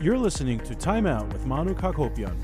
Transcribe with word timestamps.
You're 0.00 0.16
listening 0.16 0.60
to 0.60 0.76
Time 0.76 1.06
Out 1.06 1.26
with 1.32 1.44
Manouk 1.44 1.80
Akopyan. 1.80 2.36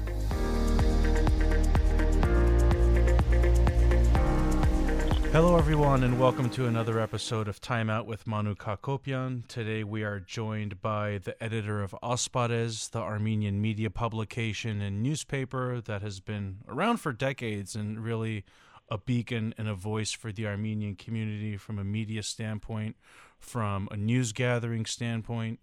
Hello, 5.30 5.56
everyone, 5.56 6.03
and 6.03 6.19
welcome 6.19 6.51
to 6.51 6.67
another 6.67 6.98
episode 6.98 7.46
of 7.46 7.61
Time 7.61 7.88
Out 7.88 8.09
with 8.09 8.25
Manouk 8.25 8.57
Akopyan. 8.57 9.46
Today, 9.46 9.85
we 9.85 10.03
are 10.03 10.18
joined 10.18 10.82
by 10.82 11.18
the 11.22 11.40
editor 11.40 11.80
of 11.80 11.95
Asbarez, 12.03 12.90
the 12.90 12.98
Armenian 12.98 13.61
media 13.61 13.89
publication 13.89 14.82
and 14.82 15.00
newspaper 15.00 15.80
that 15.80 16.02
has 16.02 16.18
been 16.18 16.57
around 16.66 16.96
for 16.96 17.12
decades 17.12 17.77
and 17.77 18.02
really 18.02 18.45
a 18.91 18.98
beacon 18.98 19.55
and 19.57 19.68
a 19.68 19.75
voice 19.75 20.11
for 20.11 20.32
the 20.32 20.48
Armenian 20.48 20.96
community 20.96 21.57
from 21.57 21.79
a 21.79 21.84
media 21.84 22.25
standpoint, 22.25 22.96
from 23.39 23.89
a 23.93 23.96
news 23.96 24.32
gathering 24.32 24.85
standpoint, 24.86 25.61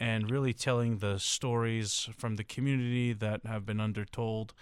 and 0.00 0.30
really 0.30 0.52
telling 0.52 0.98
the 0.98 1.18
stories 1.18 2.08
from 2.16 2.36
the 2.36 2.44
community 2.44 3.12
that 3.12 3.46
have 3.46 3.64
been 3.64 3.80
undertold 3.80 4.54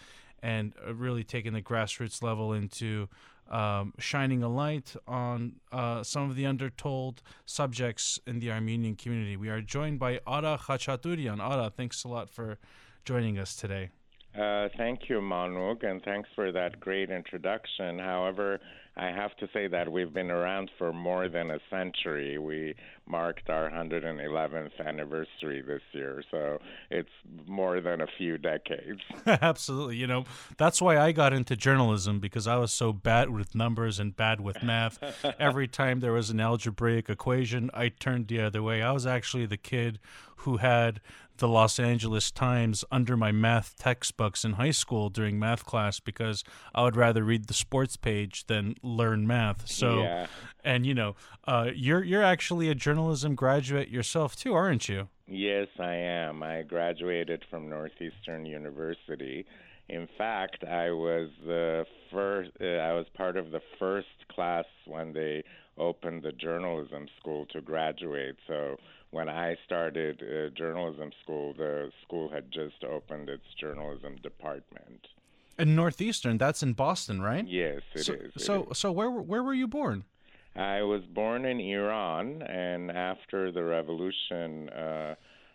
and 0.42 0.74
uh, 0.86 0.94
really 0.94 1.24
taking 1.24 1.52
the 1.52 1.62
grassroots 1.62 2.22
level 2.22 2.52
into 2.52 3.08
um, 3.50 3.92
shining 3.98 4.42
a 4.42 4.48
light 4.48 4.94
on 5.06 5.56
uh, 5.72 6.02
some 6.02 6.28
of 6.30 6.36
the 6.36 6.46
undertold 6.46 7.22
subjects 7.44 8.18
in 8.26 8.40
the 8.40 8.50
Armenian 8.50 8.96
community. 8.96 9.36
We 9.36 9.48
are 9.50 9.60
joined 9.60 9.98
by 9.98 10.20
Ara 10.26 10.58
Khachatourian. 10.58 11.38
Ara, 11.40 11.70
thanks 11.70 12.04
a 12.04 12.08
lot 12.08 12.30
for 12.30 12.58
joining 13.04 13.38
us 13.38 13.54
today. 13.54 13.90
Uh, 14.34 14.68
thank 14.78 15.10
you, 15.10 15.20
Manuk, 15.20 15.84
and 15.84 16.02
thanks 16.02 16.28
for 16.34 16.52
that 16.52 16.80
great 16.80 17.10
introduction. 17.10 17.98
However, 17.98 18.60
I 18.96 19.06
have 19.06 19.34
to 19.38 19.48
say 19.54 19.68
that 19.68 19.90
we've 19.90 20.12
been 20.12 20.30
around 20.30 20.70
for 20.76 20.92
more 20.92 21.28
than 21.28 21.50
a 21.50 21.58
century. 21.70 22.36
We 22.36 22.74
marked 23.06 23.48
our 23.48 23.70
111th 23.70 24.86
anniversary 24.86 25.62
this 25.62 25.80
year, 25.92 26.22
so 26.30 26.58
it's 26.90 27.08
more 27.46 27.80
than 27.80 28.02
a 28.02 28.06
few 28.18 28.36
decades. 28.36 29.00
Absolutely. 29.26 29.96
You 29.96 30.06
know, 30.06 30.24
that's 30.58 30.82
why 30.82 30.98
I 30.98 31.12
got 31.12 31.32
into 31.32 31.56
journalism 31.56 32.20
because 32.20 32.46
I 32.46 32.56
was 32.56 32.70
so 32.70 32.92
bad 32.92 33.30
with 33.30 33.54
numbers 33.54 33.98
and 33.98 34.14
bad 34.14 34.42
with 34.42 34.62
math. 34.62 34.98
Every 35.38 35.68
time 35.68 36.00
there 36.00 36.12
was 36.12 36.28
an 36.28 36.38
algebraic 36.40 37.08
equation, 37.08 37.70
I 37.72 37.88
turned 37.88 38.28
the 38.28 38.40
other 38.42 38.62
way. 38.62 38.82
I 38.82 38.92
was 38.92 39.06
actually 39.06 39.46
the 39.46 39.56
kid 39.56 40.00
who 40.42 40.58
had 40.58 41.00
the 41.42 41.48
Los 41.48 41.80
Angeles 41.80 42.30
Times 42.30 42.84
under 42.92 43.16
my 43.16 43.32
math 43.32 43.76
textbooks 43.76 44.44
in 44.44 44.52
high 44.52 44.70
school 44.70 45.10
during 45.10 45.40
math 45.40 45.66
class 45.66 45.98
because 45.98 46.44
I 46.72 46.84
would 46.84 46.94
rather 46.94 47.24
read 47.24 47.48
the 47.48 47.52
sports 47.52 47.96
page 47.96 48.46
than 48.46 48.76
learn 48.80 49.26
math. 49.26 49.68
So, 49.68 50.02
yeah. 50.02 50.28
and 50.62 50.86
you 50.86 50.94
know, 50.94 51.16
uh, 51.48 51.70
you're 51.74 52.04
you're 52.04 52.22
actually 52.22 52.68
a 52.68 52.76
journalism 52.76 53.34
graduate 53.34 53.88
yourself 53.88 54.36
too, 54.36 54.54
aren't 54.54 54.88
you? 54.88 55.08
Yes, 55.26 55.66
I 55.80 55.94
am. 55.94 56.44
I 56.44 56.62
graduated 56.62 57.42
from 57.50 57.68
Northeastern 57.68 58.46
University. 58.46 59.44
In 59.88 60.06
fact, 60.16 60.62
I 60.62 60.92
was 60.92 61.28
the 61.44 61.86
first. 62.12 62.52
Uh, 62.60 62.66
I 62.66 62.92
was 62.92 63.06
part 63.14 63.36
of 63.36 63.50
the 63.50 63.62
first 63.80 64.28
class 64.32 64.66
when 64.86 65.12
they 65.12 65.42
opened 65.76 66.22
the 66.22 66.30
journalism 66.30 67.08
school 67.18 67.46
to 67.46 67.60
graduate. 67.60 68.36
So 68.46 68.76
when 69.12 69.28
I 69.28 69.56
started 69.64 70.22
uh, 70.22 70.48
journalism 70.56 71.10
school, 71.22 71.54
the 71.56 71.92
school 72.02 72.30
had 72.30 72.50
just 72.50 72.82
opened 72.82 73.28
its 73.28 73.44
journalism 73.60 74.16
department. 74.22 75.06
In 75.58 75.76
Northeastern, 75.76 76.38
that's 76.38 76.62
in 76.62 76.72
Boston, 76.72 77.20
right? 77.20 77.46
Yes, 77.46 77.82
it 77.94 78.00
is. 78.00 78.06
so, 78.06 78.12
it 78.14 78.32
so, 78.38 78.68
is. 78.70 78.78
so 78.78 78.90
where 78.90 79.10
where 79.10 79.42
were 79.42 79.54
you 79.54 79.68
born? 79.68 80.04
I 80.56 80.82
was 80.82 81.02
born 81.02 81.44
in 81.44 81.60
Iran, 81.60 82.42
and 82.42 82.90
after 82.90 83.52
the 83.52 83.62
revolution, 83.62 84.68
uh, 84.70 85.14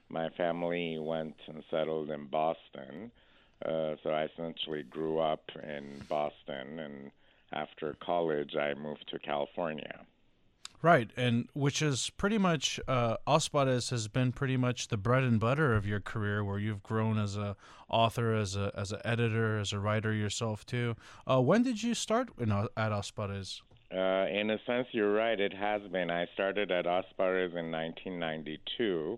my 0.09 0.30
family 0.30 0.97
went 0.99 1.36
and 1.47 1.64
settled 1.69 2.09
in 2.11 2.27
Boston. 2.27 3.11
Uh, 3.66 3.95
so 4.03 4.11
I 4.11 4.26
essentially 4.26 4.83
grew 4.83 5.20
up 5.20 5.49
in 5.64 6.03
Boston, 6.08 6.80
and 6.80 7.11
after 7.52 7.95
college, 8.03 8.55
I 8.55 8.76
moved 8.76 9.05
to 9.11 9.20
California. 9.20 10.05
Right, 10.83 11.10
and 11.17 11.49
which 11.54 11.82
is 11.82 12.11
pretty 12.17 12.38
much 12.38 12.80
uh, 12.88 13.17
has 13.26 14.08
been 14.08 14.32
pretty 14.32 14.58
much 14.58 14.89
the 14.89 14.98
bread 14.98 15.23
and 15.23 15.39
butter 15.39 15.76
of 15.76 15.88
your 15.88 15.99
career, 15.99 16.43
where 16.43 16.60
you've 16.60 16.83
grown 16.83 17.17
as 17.17 17.36
a 17.36 17.55
author, 17.89 18.36
as 18.36 18.55
a 18.55 18.71
as 18.76 18.92
an 18.92 18.99
editor, 19.04 19.58
as 19.58 19.73
a 19.73 19.80
writer 19.80 20.14
yourself 20.14 20.65
too. 20.67 20.95
Uh, 21.26 21.42
when 21.42 21.64
did 21.64 21.82
you 21.82 21.95
start 21.95 22.30
in, 22.38 22.52
at 22.52 22.92
Asbarez? 22.92 23.61
Uh, 23.92 24.27
in 24.27 24.52
a 24.52 24.60
sense, 24.67 24.88
you're 24.92 25.14
right. 25.14 25.39
It 25.39 25.54
has 25.54 25.82
been. 25.92 26.11
I 26.11 26.27
started 26.33 26.71
at 26.71 26.86
Asbarez 26.86 27.55
in 27.55 27.71
1992. 27.71 29.17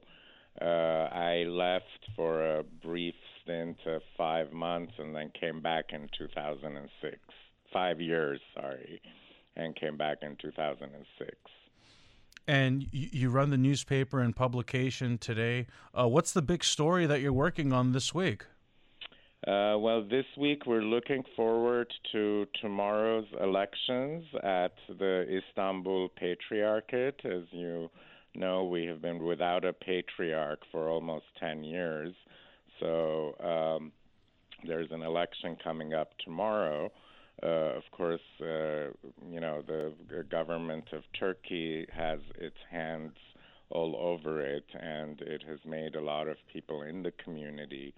Uh, 0.61 0.65
I 0.65 1.43
left 1.47 1.85
for 2.15 2.59
a 2.59 2.63
brief 2.63 3.15
stint 3.41 3.77
of 3.85 4.01
five 4.17 4.51
months 4.53 4.93
and 4.97 5.15
then 5.15 5.31
came 5.39 5.61
back 5.61 5.85
in 5.89 6.07
2006. 6.17 7.17
Five 7.73 8.01
years, 8.01 8.39
sorry, 8.55 9.01
and 9.55 9.75
came 9.75 9.97
back 9.97 10.19
in 10.21 10.35
2006. 10.41 11.35
And 12.47 12.87
you, 12.91 13.29
run 13.29 13.51
the 13.51 13.57
newspaper 13.57 14.21
and 14.21 14.35
publication 14.35 15.19
today. 15.19 15.67
Uh, 15.93 16.07
what's 16.07 16.31
the 16.31 16.41
big 16.41 16.63
story 16.63 17.05
that 17.05 17.21
you're 17.21 17.31
working 17.31 17.71
on 17.71 17.91
this 17.91 18.13
week? 18.13 18.45
Uh, 19.47 19.77
well, 19.77 20.03
this 20.03 20.25
week 20.37 20.65
we're 20.65 20.81
looking 20.81 21.23
forward 21.35 21.87
to 22.11 22.47
tomorrow's 22.59 23.27
elections 23.39 24.25
at 24.43 24.73
the 24.97 25.25
Istanbul 25.29 26.09
Patriarchate. 26.19 27.23
As 27.23 27.43
you 27.51 27.89
know, 28.35 28.65
we 28.65 28.85
have 28.85 29.01
been 29.01 29.23
without 29.23 29.63
a 29.63 29.71
patriarch 29.71 30.59
for 30.71 30.89
almost 30.89 31.25
10 31.39 31.63
years. 31.63 32.13
So 32.79 33.35
um, 33.43 33.91
there's 34.65 34.91
an 34.91 35.03
election 35.03 35.55
coming 35.63 35.93
up 35.93 36.11
tomorrow. 36.23 36.91
Uh, 37.41 37.77
of 37.77 37.83
course, 37.91 38.21
uh, 38.41 38.91
you 39.29 39.39
know, 39.39 39.61
the, 39.65 39.93
government 40.29 40.85
of 40.91 41.03
Turkey 41.17 41.85
has 41.91 42.19
its 42.35 42.57
hands 42.69 43.15
all 43.69 43.95
over 43.95 44.41
it, 44.41 44.65
and 44.79 45.21
it 45.21 45.43
has 45.47 45.59
made 45.65 45.95
a 45.95 46.01
lot 46.01 46.27
of 46.27 46.35
people 46.51 46.81
in 46.81 47.01
the 47.01 47.11
community 47.23 47.93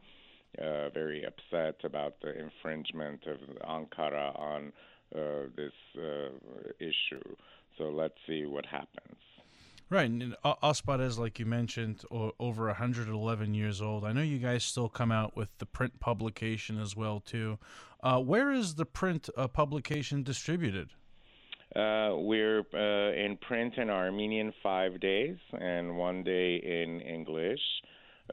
uh, 0.59 0.89
very 0.89 1.25
upset 1.25 1.75
about 1.83 2.15
the 2.21 2.37
infringement 2.37 3.25
of 3.25 3.37
Ankara 3.67 4.37
on 4.37 4.71
uh, 5.15 5.47
this 5.55 5.73
uh, 5.97 6.29
issue. 6.79 7.35
So 7.77 7.85
let's 7.85 8.17
see 8.27 8.45
what 8.45 8.65
happens. 8.65 9.17
Right, 9.91 10.09
and 10.09 10.37
Asbarez, 10.45 11.19
like 11.19 11.37
you 11.37 11.45
mentioned, 11.45 12.05
over 12.39 12.67
111 12.67 13.53
years 13.53 13.81
old. 13.81 14.05
I 14.05 14.13
know 14.13 14.21
you 14.21 14.39
guys 14.39 14.63
still 14.63 14.87
come 14.87 15.11
out 15.11 15.35
with 15.35 15.49
the 15.57 15.65
print 15.65 15.99
publication 15.99 16.79
as 16.79 16.95
well 16.95 17.19
too. 17.19 17.59
Uh, 18.01 18.19
where 18.19 18.53
is 18.53 18.75
the 18.75 18.85
print 18.85 19.29
uh, 19.35 19.49
publication 19.49 20.23
distributed? 20.23 20.91
Uh, 21.75 22.15
we're 22.15 22.63
uh, 22.73 23.11
in 23.21 23.37
print 23.41 23.73
in 23.75 23.89
Armenian 23.89 24.53
five 24.63 24.97
days 25.01 25.35
and 25.59 25.97
one 25.97 26.23
day 26.23 26.55
in 26.55 27.01
English. 27.01 27.59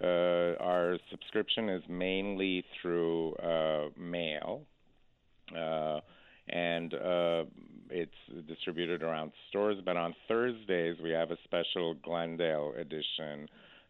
Uh, 0.00 0.54
our 0.60 0.96
subscription 1.10 1.68
is 1.68 1.82
mainly 1.88 2.64
through 2.80 3.34
uh, 3.34 3.88
mail, 3.96 4.62
and 6.50 6.94
it's 7.90 8.46
distributed 8.46 9.02
around 9.02 9.32
stores. 9.48 9.78
But 9.84 9.96
on 9.96 10.14
Thursdays, 10.26 10.96
we 11.02 11.10
have 11.10 11.30
a 11.30 11.36
special 11.44 11.94
Glendale 11.94 12.74
edition 12.78 13.48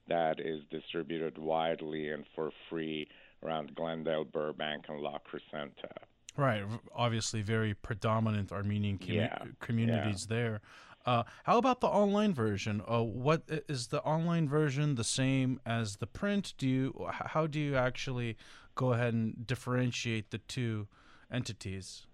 that 0.08 0.40
is 0.40 0.62
distributed 0.70 1.36
widely 1.38 2.10
and 2.10 2.24
for 2.34 2.50
free 2.70 3.08
around 3.44 3.74
Glendale, 3.74 4.24
Burbank, 4.24 4.86
and 4.88 5.00
La 5.00 5.18
Crescenta. 5.18 5.92
Right, 6.36 6.62
obviously, 6.94 7.42
very 7.42 7.74
predominant 7.74 8.52
Armenian 8.52 8.98
commu- 8.98 9.14
Yeah, 9.14 9.38
communities 9.60 10.26
there. 10.26 10.60
Uh, 11.04 11.24
how 11.44 11.58
about 11.58 11.80
the 11.80 11.86
online 11.86 12.34
version? 12.34 12.82
Uh, 12.86 13.02
what 13.02 13.42
is 13.68 13.88
the 13.88 14.02
online 14.02 14.48
version 14.48 14.94
the 14.94 15.04
same 15.04 15.60
as 15.64 15.96
the 15.96 16.06
print? 16.06 16.54
Do 16.58 16.68
you 16.68 17.08
how 17.10 17.46
do 17.46 17.58
you 17.58 17.76
actually 17.76 18.36
go 18.74 18.92
ahead 18.92 19.14
and 19.14 19.46
differentiate 19.46 20.30
the 20.30 20.38
two 20.38 20.86
entities? 21.32 22.06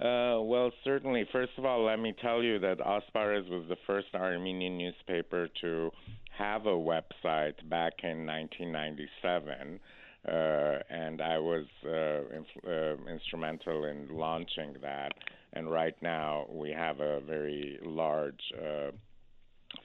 Uh, 0.00 0.40
well, 0.40 0.70
certainly. 0.84 1.26
First 1.32 1.52
of 1.58 1.64
all, 1.64 1.84
let 1.84 1.98
me 1.98 2.14
tell 2.20 2.42
you 2.42 2.58
that 2.60 2.78
Asbarez 2.78 3.48
was 3.50 3.64
the 3.68 3.76
first 3.86 4.08
Armenian 4.14 4.78
newspaper 4.78 5.48
to 5.60 5.90
have 6.36 6.66
a 6.66 6.70
website 6.70 7.68
back 7.68 7.92
in 8.02 8.26
1997. 8.26 9.78
Uh, 10.26 10.78
and 10.88 11.20
I 11.20 11.38
was 11.38 11.66
uh, 11.84 12.36
inf- 12.36 12.64
uh, 12.66 13.10
instrumental 13.12 13.84
in 13.84 14.08
launching 14.10 14.76
that. 14.80 15.12
And 15.52 15.70
right 15.70 15.96
now, 16.00 16.46
we 16.48 16.70
have 16.70 17.00
a 17.00 17.20
very 17.20 17.78
large 17.84 18.40
uh, 18.56 18.92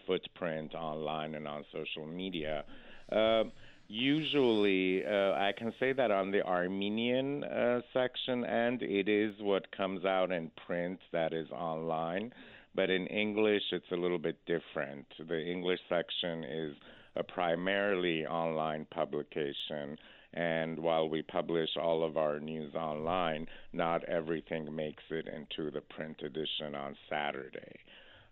footprint 0.05 0.73
online 0.73 1.35
and 1.35 1.47
on 1.47 1.65
social 1.73 2.05
media. 2.05 2.63
Usually, 3.89 5.05
uh, 5.05 5.33
I 5.33 5.53
can 5.57 5.73
say 5.79 5.93
that 5.93 6.11
on 6.11 6.31
the 6.31 6.45
Armenian 6.45 7.45
uh, 7.45 7.81
section 7.93 8.43
and 8.43 8.81
it 8.81 9.07
is 9.07 9.33
what 9.39 9.71
comes 9.71 10.03
out 10.03 10.29
in 10.29 10.51
print 10.65 10.99
that 11.13 11.33
is 11.33 11.49
online. 11.51 12.33
But 12.75 12.89
in 12.89 13.07
English, 13.07 13.63
it's 13.71 13.91
a 13.91 13.95
little 13.95 14.19
bit 14.19 14.37
different. 14.45 15.05
The 15.17 15.41
English 15.41 15.79
section 15.87 16.43
is 16.43 16.75
a 17.15 17.23
primarily 17.23 18.25
online 18.25 18.85
publication. 18.91 19.97
And 20.33 20.77
while 20.77 21.09
we 21.09 21.21
publish 21.21 21.69
all 21.81 22.03
of 22.03 22.17
our 22.17 22.41
news 22.41 22.75
online, 22.75 23.47
not 23.71 24.03
everything 24.03 24.75
makes 24.75 25.03
it 25.09 25.27
into 25.27 25.71
the 25.71 25.81
print 25.81 26.21
edition 26.23 26.75
on 26.75 26.95
Saturday. 27.09 27.79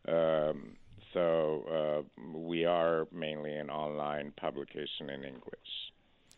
Um, 0.07 0.75
so 1.16 2.04
uh, 2.18 2.22
we 2.38 2.66
are 2.66 3.08
mainly 3.12 3.54
an 3.54 3.70
online 3.70 4.34
publication 4.36 5.10
in 5.10 5.24
English. 5.24 5.94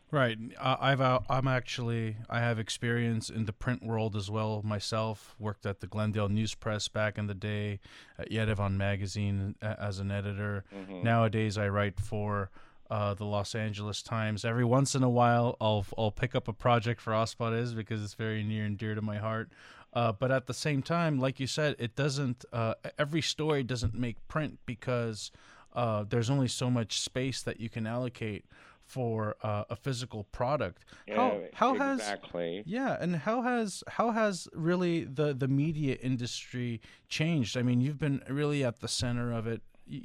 Right. 0.09 0.37
I've 0.61 1.01
uh, 1.01 1.19
I'm 1.29 1.49
actually 1.49 2.15
I 2.29 2.39
have 2.39 2.59
experience 2.59 3.29
in 3.29 3.43
the 3.43 3.51
print 3.51 3.83
world 3.83 4.15
as 4.15 4.31
well 4.31 4.61
myself. 4.63 5.35
Worked 5.37 5.65
at 5.65 5.81
the 5.81 5.87
Glendale 5.87 6.29
News 6.29 6.55
Press 6.55 6.87
back 6.87 7.17
in 7.17 7.27
the 7.27 7.33
day, 7.33 7.81
at 8.17 8.31
Yerevan 8.31 8.77
magazine 8.77 9.55
as 9.61 9.99
an 9.99 10.09
editor. 10.09 10.63
Mm-hmm. 10.73 11.03
Nowadays, 11.03 11.57
I 11.57 11.67
write 11.67 11.99
for 11.99 12.51
uh, 12.89 13.15
the 13.15 13.25
Los 13.25 13.53
Angeles 13.53 14.01
Times. 14.01 14.45
Every 14.45 14.63
once 14.63 14.95
in 14.95 15.03
a 15.03 15.09
while, 15.09 15.57
I'll 15.59 15.85
I'll 15.97 16.11
pick 16.11 16.35
up 16.35 16.47
a 16.47 16.53
project 16.53 17.01
for 17.01 17.11
Asbarez 17.11 17.75
because 17.75 18.01
it's 18.01 18.13
very 18.13 18.43
near 18.43 18.63
and 18.63 18.77
dear 18.77 18.95
to 18.95 19.01
my 19.01 19.17
heart. 19.17 19.51
Uh, 19.93 20.11
but 20.11 20.31
at 20.31 20.47
the 20.47 20.53
same 20.53 20.81
time, 20.81 21.19
like 21.19 21.39
you 21.39 21.47
said, 21.47 21.75
it 21.79 21.95
doesn't. 21.95 22.45
Uh, 22.51 22.75
every 22.99 23.21
story 23.21 23.63
doesn't 23.63 23.93
make 23.93 24.27
print 24.27 24.59
because 24.65 25.31
uh, 25.73 26.03
there's 26.07 26.29
only 26.29 26.47
so 26.47 26.69
much 26.69 26.99
space 26.99 27.41
that 27.41 27.59
you 27.59 27.69
can 27.69 27.87
allocate 27.87 28.45
for 28.87 29.35
uh, 29.43 29.65
a 29.69 29.75
physical 29.75 30.23
product. 30.25 30.85
Yeah, 31.07 31.15
how 31.15 31.41
how 31.75 31.93
exactly. 31.93 32.57
has 32.57 32.65
yeah, 32.65 32.97
and 32.99 33.15
how 33.15 33.41
has 33.41 33.83
how 33.87 34.11
has 34.11 34.47
really 34.53 35.03
the 35.03 35.33
the 35.33 35.47
media 35.47 35.97
industry 36.01 36.81
changed? 37.09 37.57
I 37.57 37.61
mean, 37.61 37.81
you've 37.81 37.99
been 37.99 38.23
really 38.29 38.63
at 38.63 38.79
the 38.79 38.87
center 38.87 39.31
of 39.31 39.45
it. 39.45 39.61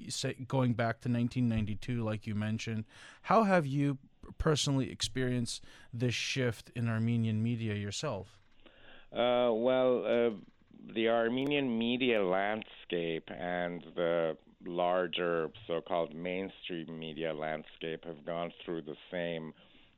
Say, 0.08 0.34
going 0.46 0.74
back 0.74 1.00
to 1.00 1.08
1992, 1.08 2.04
like 2.04 2.26
you 2.26 2.36
mentioned, 2.36 2.84
how 3.22 3.42
have 3.42 3.66
you 3.66 3.98
personally 4.38 4.90
experienced 4.92 5.64
this 5.92 6.14
shift 6.14 6.70
in 6.76 6.88
Armenian 6.88 7.42
media 7.42 7.74
yourself? 7.74 8.38
Uh, 9.12 9.52
well, 9.52 10.04
uh, 10.06 10.30
the 10.94 11.08
Armenian 11.08 11.78
media 11.78 12.22
landscape 12.24 13.28
and 13.30 13.84
the 13.94 14.36
larger 14.64 15.48
so-called 15.66 16.14
mainstream 16.14 16.98
media 16.98 17.32
landscape 17.34 18.04
have 18.04 18.24
gone 18.24 18.52
through 18.64 18.80
the 18.82 18.96
same 19.10 19.52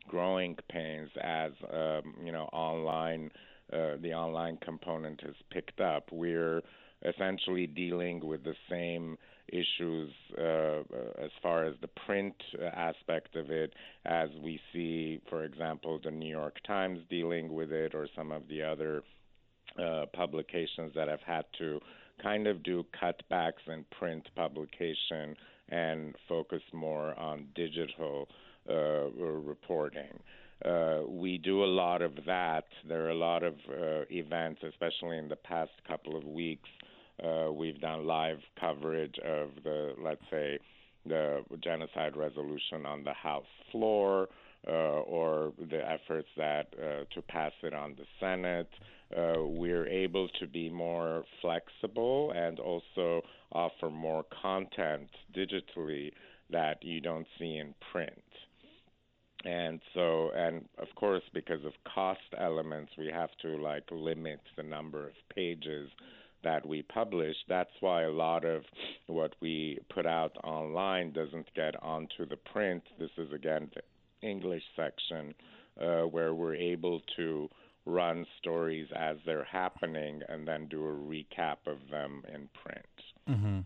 growing 0.09 0.57
pains 0.71 1.11
as 1.23 1.53
um, 1.73 2.15
you 2.25 2.33
know 2.33 2.45
online 2.53 3.31
uh, 3.73 3.97
the 4.03 4.13
online 4.13 4.57
component 4.59 5.21
has 5.23 5.35
picked 5.51 5.81
up. 5.81 6.09
We're 6.11 6.63
essentially 7.05 7.67
dealing 7.67 8.27
with 8.27 8.43
the 8.45 8.55
same 8.71 9.17
issues 9.49 10.11
uh, 10.39 10.81
as 11.23 11.31
far 11.43 11.65
as 11.65 11.75
the 11.81 11.89
print 12.07 12.35
aspect 12.75 13.37
of 13.37 13.51
it 13.51 13.73
as 14.07 14.29
we 14.43 14.61
see, 14.73 15.21
for 15.29 15.45
example, 15.45 16.01
the 16.03 16.11
New 16.11 16.31
York 16.31 16.57
Times 16.67 17.01
dealing 17.11 17.53
with 17.53 17.73
it 17.73 17.95
or 17.95 18.09
some 18.17 18.33
of 18.33 18.43
the 18.49 18.63
other 18.63 19.03
uh, 19.79 20.07
publications 20.13 20.93
that 20.95 21.09
have 21.09 21.23
had 21.27 21.45
to 21.59 21.81
kind 22.23 22.47
of 22.47 22.63
do 22.63 22.85
cutbacks 23.03 23.67
in 23.67 23.85
print 23.99 24.29
publication 24.37 25.37
and 25.69 26.15
focus 26.29 26.63
more 26.73 27.19
on 27.19 27.47
digital 27.55 28.29
uh, 28.69 29.11
reporting. 29.11 30.19
Uh, 30.65 31.01
we 31.09 31.37
do 31.39 31.65
a 31.65 31.67
lot 31.67 32.01
of 32.01 32.13
that. 32.27 32.65
There 32.89 33.05
are 33.07 33.11
a 33.11 33.15
lot 33.15 33.43
of 33.43 33.55
uh, 33.69 34.05
events, 34.11 34.63
especially 34.67 35.19
in 35.19 35.29
the 35.29 35.37
past 35.37 35.73
couple 35.87 36.17
of 36.17 36.25
weeks. 36.25 36.69
Uh, 37.23 37.53
we've 37.53 37.81
done 37.81 38.07
live 38.07 38.39
coverage 38.59 39.17
of 39.25 39.51
the, 39.63 39.95
let's 40.03 40.23
say, 40.31 40.59
the 41.07 41.43
genocide 41.63 42.17
resolution 42.17 42.87
on 42.87 43.05
the 43.05 43.13
House 43.13 43.45
floor, 43.71 44.29
uh, 44.67 44.71
or 44.71 45.53
the 45.71 45.81
efforts 45.89 46.29
that 46.37 46.67
uh, 46.79 47.05
to 47.15 47.23
pass 47.29 47.53
it 47.63 47.75
on 47.75 47.95
the 47.97 48.05
Senate 48.19 48.71
uh, 49.17 49.35
we're 49.39 49.87
able 49.87 50.29
to 50.41 50.47
be 50.47 50.69
more 50.69 51.25
flexible 51.41 52.33
and 52.35 52.59
also 52.59 53.23
offer 53.53 53.91
more 53.91 54.25
content 54.43 55.09
digitally 55.37 56.11
that 56.51 56.83
you 56.83 57.01
don't 57.01 57.27
see 57.39 57.57
in 57.57 57.75
print. 57.93 58.11
And 59.45 59.81
so, 59.93 60.31
and 60.35 60.65
of 60.79 60.89
course, 60.97 61.23
because 61.35 61.65
of 61.65 61.73
cost 61.93 62.21
elements, 62.39 62.93
we 62.97 63.09
have 63.09 63.31
to 63.43 63.61
like 63.63 63.85
limit 63.91 64.41
the 64.57 64.63
number 64.63 65.07
of 65.07 65.15
pages 65.35 65.91
that 66.45 66.67
we 66.67 66.83
publish. 66.83 67.37
That's 67.49 67.71
why 67.81 68.03
a 68.03 68.11
lot 68.11 68.45
of 68.45 68.63
what 69.07 69.35
we 69.41 69.79
put 69.93 70.07
out 70.07 70.37
online 70.45 71.13
doesn't 71.13 71.53
get 71.55 71.75
onto 71.83 72.27
the 72.29 72.37
print. 72.37 72.83
This 72.99 73.11
is 73.19 73.33
again 73.33 73.71
the 73.75 74.27
English 74.27 74.63
section 74.77 75.35
uh, 75.81 76.03
where 76.03 76.35
we're 76.35 76.55
able 76.55 77.01
to 77.17 77.49
run 77.87 78.27
stories 78.39 78.89
as 78.97 79.17
they're 79.27 79.45
happening 79.45 80.21
and 80.29 80.49
then 80.49 80.67
do 80.69 80.85
a 80.85 80.93
recap 80.93 81.59
of 81.67 81.79
them 81.91 82.23
in 82.33 82.49
print. 82.63 82.87
Mm-hmm. 83.29 83.61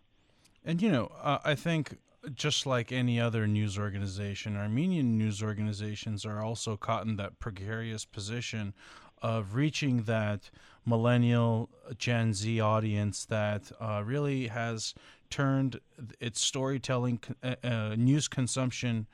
And 0.65 0.83
you 0.83 0.91
know, 0.91 1.13
uh, 1.23 1.39
I 1.45 1.55
think 1.55 1.99
just 2.35 2.67
like 2.67 2.91
any 2.91 3.21
other 3.21 3.47
news 3.47 3.79
organization, 3.79 4.57
Armenian 4.57 5.17
news 5.17 5.43
organizations 5.43 6.27
are 6.27 6.43
also 6.43 6.77
caught 6.77 7.07
in 7.07 7.17
that 7.17 7.39
precarious 7.39 8.05
position 8.05 8.75
of 9.23 9.55
reaching 9.55 10.03
that 10.05 10.51
millennial 10.88 11.69
Gen 11.96 12.32
Z 12.32 12.61
audience 12.61 13.25
that 13.26 13.70
uh, 13.81 14.02
really 14.05 14.49
has 14.49 14.94
turned 15.31 15.81
its 16.20 16.40
storytelling, 16.40 17.20
uh, 17.43 17.55
uh 17.62 17.94
news 17.96 18.29
consumption 18.29 19.06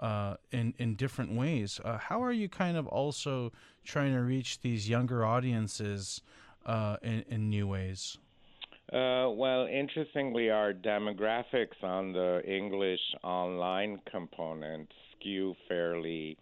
uh, 0.00 0.36
in 0.50 0.74
in 0.78 0.94
different 0.94 1.32
ways. 1.32 1.80
Uh, 1.84 1.98
how 1.98 2.22
are 2.22 2.32
you 2.32 2.48
kind 2.48 2.76
of 2.76 2.86
also 2.86 3.52
trying 3.84 4.12
to 4.12 4.20
reach 4.20 4.60
these 4.60 4.88
younger 4.88 5.24
audiences 5.24 6.20
uh, 6.66 6.96
in, 7.02 7.24
in 7.28 7.48
new 7.48 7.66
ways? 7.66 8.18
Uh, 8.92 9.30
well, 9.30 9.66
interestingly, 9.66 10.50
our 10.50 10.72
demographics 10.72 11.82
on 11.82 12.12
the 12.12 12.42
English 12.46 13.00
online 13.22 13.98
component 14.10 14.88
skew 15.12 15.54
fairly 15.68 16.36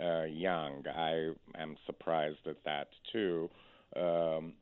uh, 0.00 0.24
young. 0.24 0.84
I 0.86 1.32
am 1.60 1.76
surprised 1.86 2.46
at 2.46 2.62
that 2.64 2.88
too. 3.12 3.50
Um, 3.96 4.52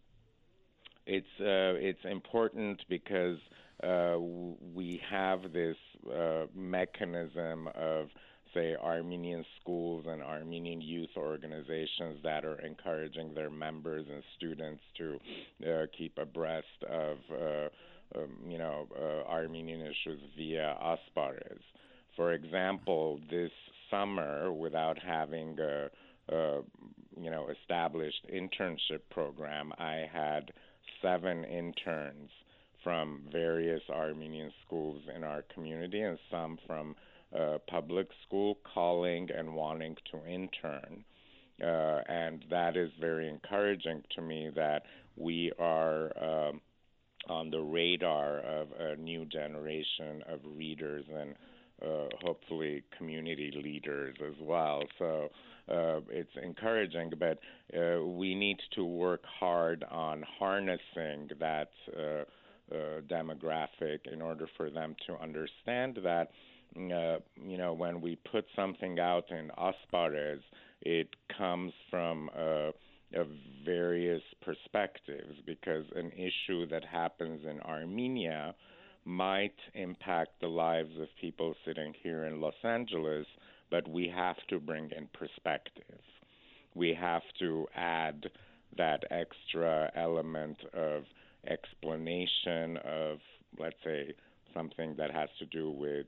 it's 1.06 1.26
uh, 1.40 1.78
it's 1.78 2.04
important 2.04 2.82
because 2.88 3.38
uh, 3.82 4.16
we 4.18 5.00
have 5.08 5.52
this 5.52 5.76
uh, 6.12 6.46
mechanism 6.54 7.68
of 7.74 8.08
say, 8.56 8.74
Armenian 8.82 9.44
schools 9.60 10.06
and 10.08 10.22
Armenian 10.22 10.80
youth 10.80 11.10
organizations 11.16 12.18
that 12.22 12.44
are 12.44 12.58
encouraging 12.60 13.34
their 13.34 13.50
members 13.50 14.06
and 14.12 14.22
students 14.36 14.82
to 14.96 15.18
uh, 15.66 15.86
keep 15.96 16.16
abreast 16.18 16.66
of, 16.88 17.18
uh, 17.30 18.18
um, 18.18 18.30
you 18.48 18.58
know, 18.58 18.86
uh, 18.98 19.30
Armenian 19.30 19.80
issues 19.80 20.20
via 20.36 20.76
Asbarez. 20.82 21.60
For 22.16 22.32
example, 22.32 23.20
this 23.30 23.50
summer, 23.90 24.52
without 24.52 24.98
having 24.98 25.58
a, 25.60 25.90
a 26.28 26.60
you 27.18 27.30
know 27.30 27.48
established 27.48 28.26
internship 28.32 29.00
program, 29.10 29.72
I 29.78 30.04
had 30.12 30.52
seven 31.02 31.44
interns 31.44 32.30
from 32.82 33.22
various 33.32 33.82
Armenian 33.90 34.52
schools 34.64 35.02
in 35.14 35.24
our 35.24 35.42
community 35.52 36.02
and 36.02 36.18
some 36.30 36.58
from 36.66 36.94
uh, 37.36 37.58
public 37.68 38.08
school 38.26 38.58
calling 38.72 39.28
and 39.36 39.54
wanting 39.54 39.96
to 40.12 40.18
intern. 40.26 41.04
Uh, 41.60 42.00
and 42.08 42.44
that 42.50 42.76
is 42.76 42.90
very 43.00 43.28
encouraging 43.28 44.02
to 44.14 44.22
me 44.22 44.50
that 44.54 44.82
we 45.16 45.50
are 45.58 46.12
um, 46.22 46.60
on 47.28 47.50
the 47.50 47.60
radar 47.60 48.38
of 48.40 48.68
a 48.78 48.96
new 48.96 49.24
generation 49.24 50.22
of 50.28 50.38
readers 50.44 51.04
and 51.12 51.34
uh, 51.82 52.08
hopefully 52.22 52.82
community 52.96 53.52
leaders 53.62 54.14
as 54.26 54.34
well. 54.40 54.82
So 54.98 55.28
uh, 55.68 56.00
it's 56.10 56.30
encouraging, 56.42 57.12
but 57.18 57.38
uh, 57.76 58.04
we 58.04 58.34
need 58.34 58.58
to 58.74 58.84
work 58.84 59.22
hard 59.24 59.84
on 59.90 60.24
harnessing 60.38 61.28
that 61.40 61.70
uh, 61.96 62.24
uh, 62.72 63.00
demographic 63.08 64.00
in 64.12 64.22
order 64.22 64.48
for 64.56 64.70
them 64.70 64.94
to 65.06 65.16
understand 65.20 65.98
that 66.02 66.30
uh, 66.76 67.18
you 67.42 67.56
know, 67.56 67.72
when 67.72 68.00
we 68.00 68.18
put 68.30 68.44
something 68.54 68.98
out 68.98 69.24
in 69.30 69.50
Asbarez, 69.56 70.40
it 70.82 71.08
comes 71.38 71.72
from 71.90 72.28
various 73.64 74.22
perspectives 74.42 75.34
because 75.46 75.84
an 75.94 76.12
issue 76.12 76.66
that 76.66 76.84
happens 76.84 77.40
in 77.48 77.60
Armenia 77.60 78.54
might 79.06 79.54
impact 79.74 80.32
the 80.40 80.48
lives 80.48 80.90
of 81.00 81.06
people 81.20 81.54
sitting 81.64 81.94
here 82.02 82.24
in 82.24 82.40
Los 82.40 82.54
Angeles, 82.64 83.26
but 83.70 83.86
we 83.88 84.12
have 84.14 84.36
to 84.48 84.58
bring 84.58 84.90
in 84.90 85.08
perspective. 85.14 86.00
We 86.74 86.92
have 87.00 87.22
to 87.38 87.66
add 87.76 88.26
that 88.76 89.04
extra 89.10 89.90
element 89.94 90.58
of 90.74 91.04
explanation 91.46 92.78
of, 92.78 93.18
let's 93.58 93.76
say, 93.84 94.12
something 94.52 94.96
that 94.98 95.12
has 95.12 95.28
to 95.38 95.46
do 95.46 95.70
with 95.70 96.06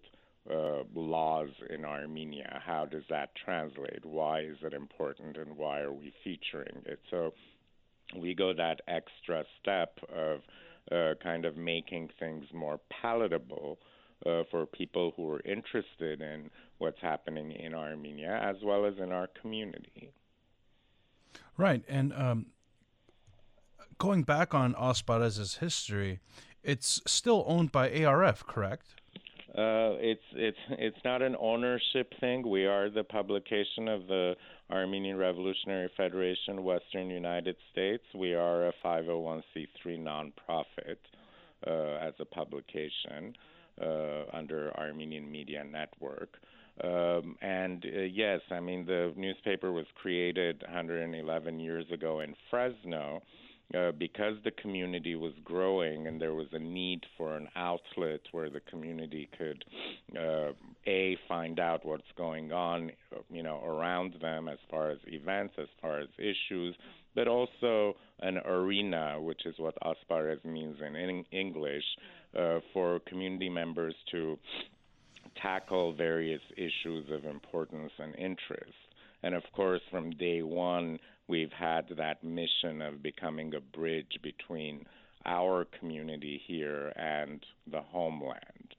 uh, 0.51 0.83
laws 0.95 1.51
in 1.71 1.85
Armenia. 1.85 2.61
How 2.65 2.85
does 2.85 3.05
that 3.11 3.31
translate? 3.45 4.05
Why 4.05 4.41
is 4.41 4.57
it 4.63 4.75
important, 4.75 5.37
and 5.37 5.57
why 5.57 5.81
are 5.81 5.93
we 5.93 6.13
featuring 6.25 6.83
it? 6.85 6.99
So 7.11 7.33
we 8.17 8.35
go 8.35 8.53
that 8.55 8.81
extra 8.89 9.45
step 9.61 9.99
of 10.15 10.41
uh, 10.93 11.15
kind 11.23 11.45
of 11.45 11.57
making 11.57 12.11
things 12.19 12.47
more 12.53 12.81
palatable 12.91 13.79
uh, 14.27 14.43
for 14.51 14.67
people 14.67 15.13
who 15.17 15.31
are 15.31 15.41
interested 15.45 16.21
in 16.21 16.51
what's 16.79 17.01
happening 17.01 17.53
in 17.53 17.75
Armenia 17.75 18.41
as 18.43 18.57
well 18.63 18.85
as 18.85 18.95
in 18.99 19.13
our 19.13 19.29
community. 19.41 20.13
Right, 21.57 21.85
and 21.89 22.13
um, 22.13 22.47
going 23.99 24.23
back 24.23 24.55
on 24.55 24.75
Asbarez's 24.75 25.57
history, 25.57 26.21
it's 26.63 27.01
still 27.07 27.45
owned 27.47 27.73
by 27.73 28.05
ARF, 28.05 28.47
correct? 28.47 28.95
Uh, 29.57 29.97
it's 29.97 30.23
it's 30.35 30.59
it's 30.73 30.99
not 31.05 31.23
an 31.23 31.35
ownership 31.41 32.13
thing. 32.21 32.47
We 32.47 32.67
are 32.67 32.91
the 32.91 33.03
publication 33.03 33.89
of 33.89 34.07
the 34.07 34.35
Armenian 34.71 35.17
Revolutionary 35.17 35.91
Federation, 35.97 36.63
Western 36.63 37.09
United 37.09 37.57
States. 37.73 38.05
We 38.15 38.35
are 38.35 38.69
a 38.69 38.73
501c3 38.85 39.99
nonprofit 39.99 40.99
uh, 41.67 42.07
as 42.07 42.13
a 42.21 42.27
publication 42.27 43.35
uh, 43.81 44.25
under 44.35 44.71
Armenian 44.79 45.31
Media 45.31 45.65
Network. 45.65 46.37
Um, 46.85 47.37
and 47.41 47.85
uh, 47.85 48.01
yes, 48.03 48.41
I 48.51 48.61
mean 48.61 48.85
the 48.85 49.15
newspaper 49.17 49.73
was 49.73 49.87
created 50.01 50.63
111 50.63 51.59
years 51.59 51.87
ago 51.91 52.21
in 52.21 52.35
Fresno 52.51 53.23
uh, 53.77 53.93
because 53.93 54.35
the 54.45 54.51
community 54.53 55.15
was 55.15 55.33
growing 55.45 56.07
and 56.07 56.21
there 56.21 56.35
was 56.35 56.47
a 56.53 56.59
need 56.59 57.05
for 57.17 57.37
an 57.37 57.49
outlet 57.57 58.21
where 58.33 58.51
the 58.51 58.61
community 58.61 59.29
could 59.37 59.65
uh, 60.19 60.53
a 60.87 61.17
find 61.29 61.61
out 61.61 61.85
what's 61.85 62.03
going 62.17 62.53
on 62.53 62.91
you 63.31 63.43
know 63.43 63.63
around 63.65 64.15
them 64.21 64.49
as 64.49 64.59
far 64.71 64.91
as 64.91 64.99
events 65.07 65.55
as 65.59 65.69
far 65.83 66.01
as 66.01 66.09
issues 66.19 66.75
but 67.15 67.29
also 67.29 67.95
an 68.21 68.39
arena 68.39 69.21
which 69.21 69.45
is 69.45 69.55
what 69.59 69.75
asbarez 69.83 70.43
means 70.45 70.77
in, 70.87 70.97
in 70.97 71.25
english 71.33 71.85
uh, 72.39 72.59
for 72.73 73.01
community 73.01 73.49
members 73.49 73.95
to 74.11 74.39
tackle 75.43 75.93
various 75.95 76.41
issues 76.57 77.07
of 77.11 77.25
importance 77.25 77.93
and 77.99 78.15
interest. 78.17 78.73
And 79.23 79.35
of 79.35 79.43
course 79.55 79.81
from 79.91 80.11
day 80.11 80.43
one 80.43 80.99
we've 81.29 81.53
had 81.53 81.85
that 81.97 82.25
mission 82.25 82.83
of 82.83 83.03
becoming 83.03 83.55
a 83.55 83.61
bridge 83.61 84.19
between 84.23 84.85
our 85.25 85.67
community 85.79 86.41
here 86.47 86.93
and 86.97 87.45
the 87.71 87.81
homeland. 87.81 88.75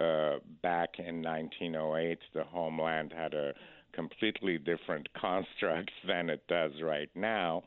Uh, 0.00 0.38
back 0.62 0.90
in 0.98 1.22
1908, 1.22 2.18
the 2.34 2.44
homeland 2.44 3.12
had 3.12 3.34
a 3.34 3.52
completely 3.92 4.58
different 4.58 5.08
construct 5.20 5.90
than 6.06 6.30
it 6.30 6.46
does 6.48 6.72
right 6.82 7.10
now, 7.14 7.62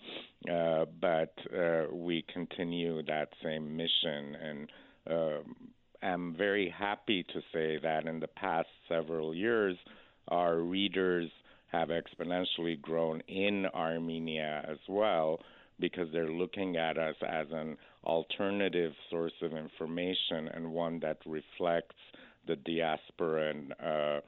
uh, 0.49 0.85
but 1.01 1.33
uh, 1.53 1.83
we 1.91 2.23
continue 2.33 3.03
that 3.03 3.29
same 3.43 3.75
mission 3.75 4.35
and 4.35 4.69
um, 5.09 5.55
I'm 6.03 6.35
very 6.35 6.73
happy 6.75 7.23
to 7.23 7.41
say 7.53 7.77
that 7.81 8.07
in 8.07 8.19
the 8.19 8.27
past 8.27 8.67
several 8.89 9.35
years, 9.35 9.77
our 10.29 10.57
readers 10.57 11.29
have 11.71 11.89
exponentially 11.89 12.79
grown 12.81 13.21
in 13.27 13.65
Armenia 13.73 14.65
as 14.67 14.79
well 14.87 15.39
because 15.79 16.07
they're 16.11 16.31
looking 16.31 16.77
at 16.77 16.97
us 16.97 17.15
as 17.27 17.47
an 17.51 17.77
alternative 18.03 18.93
source 19.09 19.33
of 19.41 19.53
information 19.53 20.47
and 20.53 20.71
one 20.71 20.99
that 20.99 21.17
reflects 21.25 21.95
the 22.47 22.55
diasporan 22.55 23.71
uh, 23.83 24.19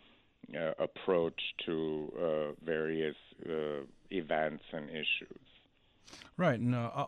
uh, 0.57 0.73
approach 0.79 1.39
to 1.65 2.11
uh, 2.19 2.65
various 2.65 3.15
uh, 3.45 3.83
events 4.11 4.63
and 4.71 4.89
issues. 4.89 5.39
Right. 6.35 6.59
And 6.59 6.75
uh, 6.75 7.05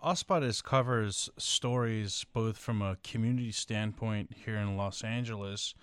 covers 0.64 1.30
stories 1.38 2.26
both 2.34 2.58
from 2.58 2.82
a 2.82 2.98
community 3.04 3.52
standpoint 3.52 4.32
here 4.46 4.56
in 4.56 4.78
Los 4.78 5.04
Angeles, 5.04 5.74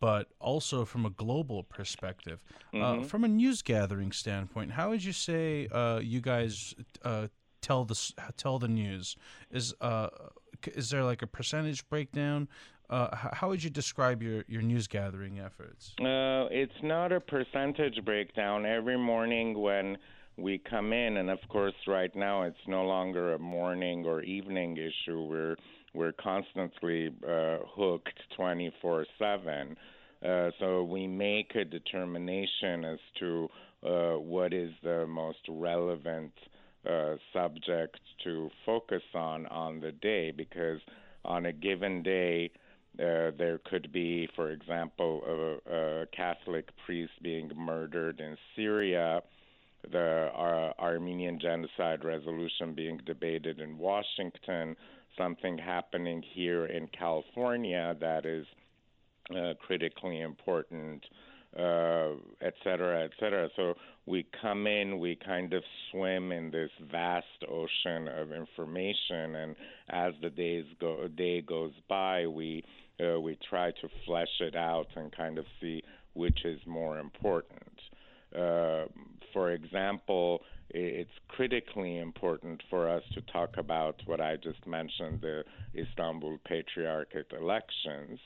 but 0.00 0.28
also 0.40 0.84
from 0.84 1.04
a 1.04 1.10
global 1.10 1.62
perspective. 1.62 2.40
Uh, 2.72 2.76
mm-hmm. 2.76 3.00
Uh, 3.02 3.04
from 3.04 3.24
a 3.24 3.28
news 3.28 3.62
gathering 3.62 4.10
standpoint, 4.10 4.72
how 4.72 4.88
would 4.90 5.04
you 5.04 5.12
say 5.12 5.68
uh, 5.68 6.00
you 6.02 6.20
guys 6.20 6.74
uh, 7.04 7.28
tell 7.60 7.84
the 7.84 8.12
tell 8.36 8.58
the 8.58 8.68
news? 8.68 9.16
Is 9.50 9.74
uh, 9.80 10.08
is 10.66 10.90
there 10.90 11.04
like 11.04 11.22
a 11.22 11.26
percentage 11.26 11.88
breakdown? 11.88 12.48
Uh, 12.88 13.14
how 13.14 13.48
would 13.48 13.62
you 13.62 13.70
describe 13.70 14.20
your, 14.20 14.44
your 14.48 14.62
news 14.62 14.88
gathering 14.88 15.38
efforts? 15.38 15.94
it's 16.50 16.82
not 16.82 17.12
a 17.12 17.20
percentage 17.20 18.04
breakdown. 18.04 18.66
Every 18.66 18.98
morning 18.98 19.56
when 19.56 19.96
we 20.36 20.58
come 20.58 20.92
in, 20.92 21.18
and 21.18 21.30
of 21.30 21.38
course, 21.48 21.74
right 21.86 22.14
now 22.16 22.42
it's 22.42 22.66
no 22.66 22.82
longer 22.82 23.34
a 23.34 23.38
morning 23.38 24.04
or 24.06 24.22
evening 24.22 24.76
issue. 24.76 25.22
We're 25.22 25.56
we're 25.94 26.12
constantly 26.12 27.08
uh, 27.28 27.58
hooked 27.74 28.18
24 28.36 29.06
7. 29.18 29.76
Uh, 30.24 30.50
so 30.58 30.84
we 30.84 31.06
make 31.06 31.54
a 31.54 31.64
determination 31.64 32.84
as 32.84 32.98
to 33.18 33.48
uh, 33.82 34.12
what 34.18 34.52
is 34.52 34.70
the 34.82 35.06
most 35.06 35.38
relevant 35.48 36.32
uh, 36.88 37.14
subject 37.32 37.98
to 38.24 38.50
focus 38.66 39.02
on 39.14 39.46
on 39.46 39.80
the 39.80 39.92
day 39.92 40.30
because 40.30 40.80
on 41.24 41.46
a 41.46 41.52
given 41.52 42.02
day 42.02 42.50
uh, 42.98 43.30
there 43.38 43.60
could 43.64 43.92
be, 43.92 44.28
for 44.34 44.50
example, 44.50 45.22
a, 45.26 45.74
a, 45.74 46.06
Catholic 46.06 46.68
priest 46.84 47.12
being 47.22 47.50
murdered 47.56 48.20
in 48.20 48.36
Syria, 48.56 49.22
the 49.90 50.30
uh, 50.34 50.72
Armenian 50.82 51.38
genocide 51.40 52.04
resolution 52.04 52.74
being 52.74 53.00
debated 53.06 53.60
in 53.60 53.78
Washington, 53.78 54.76
something 55.20 55.56
happening 55.58 56.22
here 56.34 56.64
in 56.66 56.88
California 56.98 57.94
that 58.00 58.24
is 58.24 58.46
uh, 59.30 59.52
critically 59.66 60.20
important, 60.20 61.04
uh, 61.58 62.12
et 62.48 62.54
cetera, 62.64 63.04
et 63.04 63.10
cetera. 63.20 63.48
So 63.56 63.74
we 64.06 64.26
come 64.40 64.66
in, 64.66 64.98
we 64.98 65.12
kind 65.16 65.52
of 65.52 65.62
swim 65.90 66.32
in 66.32 66.50
this 66.50 66.70
vast 66.90 67.40
ocean 67.48 68.08
of 68.20 68.32
information, 68.32 69.26
and 69.42 69.50
as 69.90 70.12
the 70.22 70.30
days 70.30 70.64
go, 70.80 71.08
day 71.08 71.42
goes 71.42 71.74
by, 71.88 72.26
we 72.26 72.64
uh, 73.00 73.18
we 73.18 73.38
try 73.48 73.68
to 73.70 73.88
flesh 74.06 74.34
it 74.40 74.56
out 74.56 74.88
and 74.96 75.06
kind 75.16 75.38
of 75.38 75.46
see 75.60 75.82
which 76.14 76.40
is 76.44 76.60
more 76.66 76.98
important. 76.98 77.76
Uh, 78.34 78.84
for 79.32 79.52
example, 79.52 80.42
it's 80.72 81.10
critically 81.28 81.98
important 81.98 82.62
for 82.70 82.88
us 82.88 83.02
to 83.14 83.20
talk 83.32 83.56
about 83.56 83.96
what 84.06 84.20
I 84.20 84.36
just 84.36 84.66
mentioned 84.66 85.20
the 85.20 85.44
Istanbul 85.76 86.38
Patriarchate 86.44 87.32
elections. 87.38 88.18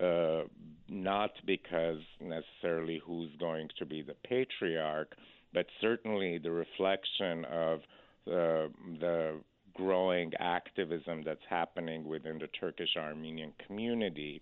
Uh, 0.00 0.42
not 0.88 1.32
because 1.46 1.98
necessarily 2.20 3.02
who's 3.04 3.30
going 3.38 3.68
to 3.78 3.84
be 3.84 4.02
the 4.02 4.14
patriarch, 4.24 5.14
but 5.52 5.66
certainly 5.80 6.38
the 6.38 6.50
reflection 6.50 7.44
of 7.46 7.80
uh, 8.26 8.68
the 9.00 9.40
growing 9.74 10.32
activism 10.38 11.22
that's 11.24 11.40
happening 11.48 12.06
within 12.06 12.38
the 12.38 12.48
Turkish 12.48 12.96
Armenian 12.96 13.52
community 13.66 14.40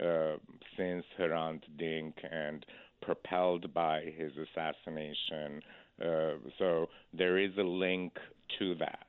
uh, 0.00 0.36
since 0.76 1.04
Hrant 1.18 1.62
Dink 1.78 2.14
and 2.30 2.64
propelled 3.02 3.72
by 3.72 4.02
his 4.16 4.32
assassination 4.36 5.62
so 6.58 6.88
there 7.12 7.38
is 7.38 7.50
a 7.58 7.62
link 7.62 8.12
to 8.58 8.74
that. 8.76 9.04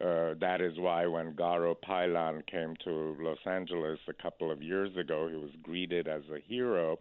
Uh, 0.00 0.34
that 0.40 0.60
is 0.60 0.78
why 0.78 1.06
when 1.06 1.32
Garo 1.32 1.74
Paylan 1.76 2.46
came 2.46 2.76
to 2.84 3.16
Los 3.18 3.38
Angeles 3.44 3.98
a 4.08 4.12
couple 4.12 4.50
of 4.50 4.62
years 4.62 4.96
ago, 4.96 5.28
he 5.28 5.34
was 5.34 5.50
greeted 5.62 6.06
as 6.06 6.22
a 6.32 6.38
hero. 6.46 6.98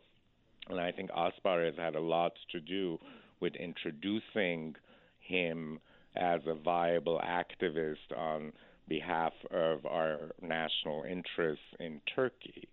And 0.70 0.80
I 0.80 0.92
think 0.92 1.12
Asbarez 1.12 1.78
had 1.78 1.96
a 1.96 2.00
lot 2.00 2.34
to 2.52 2.60
do 2.60 2.98
with 3.40 3.54
introducing 3.56 4.76
him 5.20 5.80
as 6.16 6.42
a 6.48 6.56
viable 6.56 7.22
activist 7.24 8.18
on 8.18 8.52
behalf 8.88 9.34
of 9.52 9.86
our 9.86 10.32
national 10.42 11.04
interests 11.04 11.66
in 11.80 12.02
Turkey. 12.16 12.68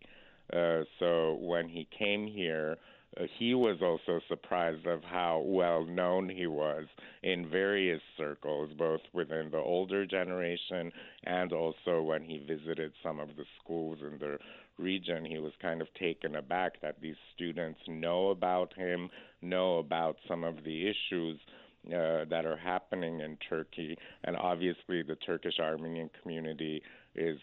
Uh, 0.53 0.85
so 0.99 1.35
when 1.41 1.69
he 1.69 1.87
came 1.99 2.27
here, 2.27 2.73
uh, 2.73 2.94
he 3.39 3.55
was 3.55 3.79
also 3.81 4.21
surprised 4.29 4.87
of 4.87 5.03
how 5.05 5.43
well 5.45 5.85
known 5.85 6.29
he 6.29 6.47
was 6.47 6.87
in 7.23 7.49
various 7.49 8.01
circles, 8.17 8.71
both 8.77 9.01
within 9.13 9.51
the 9.51 9.59
older 9.59 10.07
generation 10.07 10.91
and 11.25 11.53
also 11.53 12.03
when 12.03 12.23
he 12.23 12.39
visited 12.39 12.93
some 13.03 13.21
of 13.21 13.29
the 13.37 13.45
schools 13.63 13.99
in 14.01 14.19
the 14.19 14.39
region. 14.79 15.25
He 15.25 15.39
was 15.39 15.53
kind 15.63 15.81
of 15.81 15.89
taken 15.95 16.37
aback 16.37 16.81
that 16.83 17.01
these 17.01 17.17
students 17.35 17.81
know 17.87 18.31
about 18.31 18.73
him, 18.75 19.11
know 19.43 19.79
about 19.79 20.17
some 20.29 20.45
of 20.45 20.65
the 20.65 20.89
issues. 20.89 21.39
Uh, 21.87 22.25
that 22.31 22.47
are 22.47 22.57
happening 22.57 23.21
in 23.21 23.37
Turkey, 23.47 23.95
and 24.25 24.39
obviously 24.39 25.03
the 25.03 25.17
Turkish 25.17 25.61
Armenian 25.61 26.09
community 26.23 26.81
is 27.15 27.39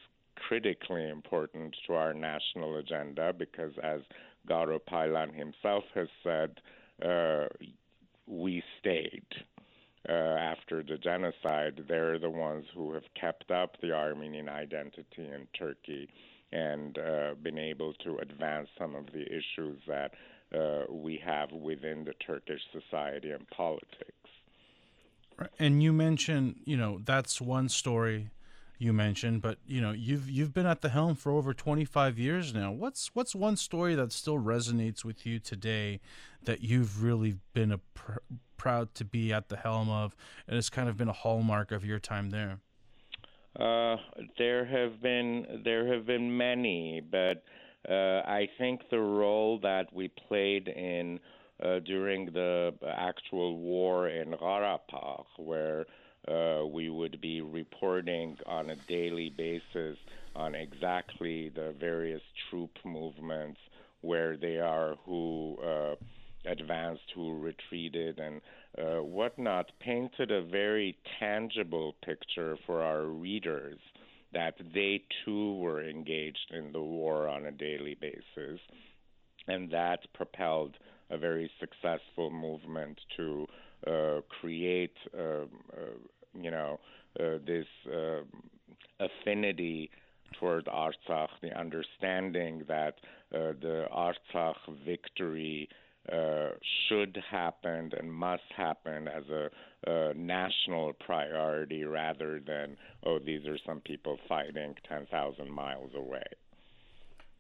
critically 0.47 1.07
important 1.09 1.75
to 1.85 1.93
our 1.93 2.11
national 2.11 2.77
agenda 2.77 3.33
because, 3.37 3.71
as 3.83 4.01
Garo 4.50 4.79
Paylan 4.79 5.33
himself 5.33 5.83
has 5.93 6.07
said, 6.24 6.60
uh, 7.05 7.48
we 8.27 8.63
stayed. 8.79 9.25
Uh, 10.10 10.13
after 10.13 10.83
the 10.83 10.98
genocide, 10.98 11.83
they're 11.88 12.17
the 12.17 12.29
ones 12.29 12.65
who 12.75 12.93
have 12.93 13.03
kept 13.19 13.51
up 13.51 13.77
the 13.81 13.91
Armenian 13.91 14.50
identity 14.50 15.05
in 15.17 15.48
Turkey 15.57 16.10
and 16.51 16.98
uh, 16.98 17.36
been 17.41 17.60
able 17.60 17.93
to 17.93 18.17
advance 18.17 18.67
some 18.77 18.95
of 18.95 19.05
the 19.13 19.21
issues 19.21 19.79
that 19.88 20.12
uh, 20.57 20.91
we 20.91 21.21
have 21.24 21.51
within 21.51 22.03
the 22.03 22.13
Turkish 22.25 22.62
society 22.71 23.31
and 23.31 23.48
politics. 23.50 24.12
And 25.60 25.81
you 25.81 25.93
mentioned, 25.93 26.62
you 26.65 26.77
know, 26.77 27.00
that's 27.03 27.39
one 27.39 27.69
story 27.69 28.29
you 28.81 28.93
mentioned, 28.93 29.43
but 29.43 29.59
you 29.67 29.79
know, 29.79 29.91
you've 29.91 30.29
you've 30.29 30.53
been 30.53 30.65
at 30.65 30.81
the 30.81 30.89
helm 30.89 31.15
for 31.15 31.31
over 31.31 31.53
25 31.53 32.17
years 32.17 32.53
now. 32.53 32.71
What's 32.71 33.11
what's 33.13 33.35
one 33.35 33.55
story 33.55 33.93
that 33.93 34.11
still 34.11 34.39
resonates 34.39 35.05
with 35.05 35.25
you 35.25 35.38
today 35.39 36.00
that 36.45 36.61
you've 36.61 37.03
really 37.03 37.35
been 37.53 37.79
pr- 37.93 38.17
proud 38.57 38.95
to 38.95 39.05
be 39.05 39.31
at 39.31 39.50
the 39.50 39.57
helm 39.57 39.89
of, 39.89 40.15
and 40.47 40.57
it's 40.57 40.71
kind 40.71 40.89
of 40.89 40.97
been 40.97 41.09
a 41.09 41.13
hallmark 41.13 41.71
of 41.71 41.85
your 41.85 42.00
time 42.00 42.31
there? 42.31 42.59
Uh, 43.59 43.97
there 44.39 44.65
have 44.65 45.00
been 45.00 45.61
there 45.63 45.93
have 45.93 46.07
been 46.07 46.35
many, 46.35 47.01
but 47.01 47.43
uh, 47.88 48.21
I 48.27 48.50
think 48.57 48.81
the 48.89 49.00
role 49.00 49.59
that 49.59 49.93
we 49.93 50.07
played 50.07 50.67
in 50.67 51.19
uh, 51.63 51.79
during 51.79 52.25
the 52.33 52.73
actual 52.88 53.57
war 53.57 54.09
in 54.09 54.31
Karabakh, 54.31 55.25
where 55.38 55.85
uh, 56.27 56.65
we 56.65 56.89
would 56.89 57.19
be 57.21 57.41
reporting 57.41 58.37
on 58.45 58.69
a 58.69 58.75
daily 58.87 59.29
basis 59.35 59.97
on 60.35 60.55
exactly 60.55 61.49
the 61.49 61.73
various 61.79 62.21
troop 62.49 62.71
movements, 62.85 63.59
where 64.01 64.37
they 64.37 64.57
are, 64.57 64.95
who 65.05 65.57
uh, 65.63 65.95
advanced, 66.45 67.03
who 67.13 67.39
retreated, 67.39 68.19
and 68.19 68.41
uh, 68.77 69.03
whatnot, 69.03 69.71
painted 69.79 70.31
a 70.31 70.43
very 70.43 70.97
tangible 71.19 71.95
picture 72.03 72.57
for 72.65 72.81
our 72.81 73.05
readers 73.05 73.79
that 74.33 74.55
they 74.73 75.03
too 75.25 75.57
were 75.57 75.83
engaged 75.87 76.51
in 76.51 76.71
the 76.71 76.81
war 76.81 77.27
on 77.27 77.45
a 77.45 77.51
daily 77.51 77.97
basis. 77.99 78.59
And 79.47 79.69
that 79.71 79.99
propelled 80.13 80.77
a 81.09 81.17
very 81.17 81.51
successful 81.59 82.31
movement 82.31 82.97
to 83.17 83.45
create, 84.41 84.95
um, 85.17 85.50
uh, 85.73 86.39
you 86.39 86.51
know, 86.51 86.79
uh, 87.19 87.38
this 87.45 87.65
um, 87.88 88.25
affinity 89.00 89.89
toward 90.39 90.65
Artsakh, 90.65 91.29
the 91.41 91.57
understanding 91.57 92.63
that 92.67 92.95
uh, 93.33 93.53
the 93.61 93.85
Artsakh 93.93 94.55
victory 94.85 95.67
uh, 96.11 96.50
should 96.88 97.17
happen 97.29 97.91
and 97.97 98.11
must 98.11 98.43
happen 98.55 99.07
as 99.07 99.23
a, 99.29 99.50
a, 99.88 100.13
national 100.15 100.93
priority 100.93 101.83
rather 101.83 102.39
than, 102.39 102.75
oh, 103.05 103.19
these 103.19 103.45
are 103.45 103.57
some 103.65 103.81
people 103.81 104.17
fighting 104.27 104.73
10,000 104.88 105.50
miles 105.50 105.91
away. 105.95 106.23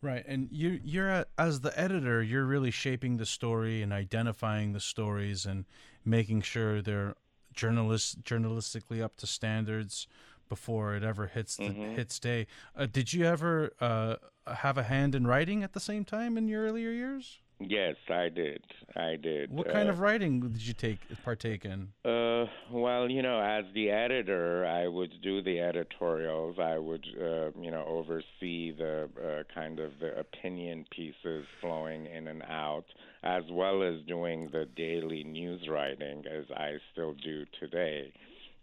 Right, 0.01 0.23
and 0.27 0.49
you 0.51 0.79
you're 0.83 1.25
as 1.37 1.61
the 1.61 1.79
editor, 1.79 2.23
you're 2.23 2.45
really 2.45 2.71
shaping 2.71 3.17
the 3.17 3.25
story 3.25 3.83
and 3.83 3.93
identifying 3.93 4.73
the 4.73 4.79
stories 4.79 5.45
and 5.45 5.65
making 6.03 6.41
sure 6.41 6.81
they're 6.81 7.15
journalist 7.53 8.23
journalistically 8.23 9.01
up 9.01 9.15
to 9.17 9.27
standards 9.27 10.07
before 10.49 10.95
it 10.95 11.03
ever 11.03 11.27
hits 11.27 11.55
the 11.55 11.65
mm-hmm. 11.65 11.95
hits 11.95 12.19
day. 12.19 12.47
Uh, 12.75 12.87
did 12.91 13.13
you 13.13 13.25
ever 13.25 13.73
uh, 13.79 14.15
have 14.47 14.77
a 14.77 14.83
hand 14.83 15.15
in 15.15 15.27
writing 15.27 15.63
at 15.63 15.73
the 15.73 15.79
same 15.79 16.03
time 16.03 16.37
in 16.37 16.47
your 16.47 16.65
earlier 16.65 16.89
years? 16.89 17.39
Yes, 17.67 17.95
I 18.09 18.29
did. 18.29 18.63
I 18.95 19.15
did. 19.21 19.51
What 19.51 19.71
kind 19.71 19.87
uh, 19.87 19.91
of 19.91 19.99
writing 19.99 20.39
did 20.41 20.61
you 20.61 20.73
take 20.73 20.99
partake 21.23 21.65
in? 21.65 21.89
Uh, 22.03 22.45
well, 22.71 23.09
you 23.09 23.21
know, 23.21 23.39
as 23.39 23.65
the 23.73 23.89
editor, 23.89 24.65
I 24.65 24.87
would 24.87 25.13
do 25.21 25.41
the 25.41 25.59
editorials. 25.59 26.57
I 26.59 26.77
would, 26.77 27.05
uh, 27.19 27.51
you 27.59 27.71
know, 27.71 27.85
oversee 27.87 28.71
the 28.71 29.09
uh, 29.17 29.53
kind 29.53 29.79
of 29.79 29.91
the 29.99 30.17
opinion 30.19 30.85
pieces 30.91 31.45
flowing 31.59 32.07
in 32.07 32.27
and 32.27 32.41
out, 32.43 32.85
as 33.23 33.43
well 33.51 33.83
as 33.83 34.01
doing 34.07 34.49
the 34.51 34.65
daily 34.75 35.23
news 35.23 35.67
writing, 35.69 36.23
as 36.25 36.45
I 36.55 36.77
still 36.91 37.13
do 37.13 37.45
today. 37.59 38.11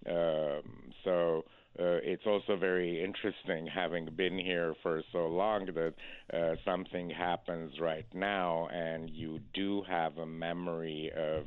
Um, 0.06 0.92
so 1.04 1.44
uh, 1.78 2.00
it's 2.02 2.26
also 2.26 2.56
very 2.56 3.02
interesting, 3.02 3.66
having 3.66 4.08
been 4.16 4.38
here 4.38 4.74
for 4.82 5.02
so 5.12 5.26
long, 5.26 5.66
that 5.66 5.94
uh, 6.32 6.56
something 6.64 7.08
happens 7.08 7.72
right 7.80 8.06
now, 8.14 8.68
and 8.72 9.08
you 9.10 9.38
do 9.54 9.82
have 9.88 10.18
a 10.18 10.26
memory 10.26 11.10
of 11.16 11.44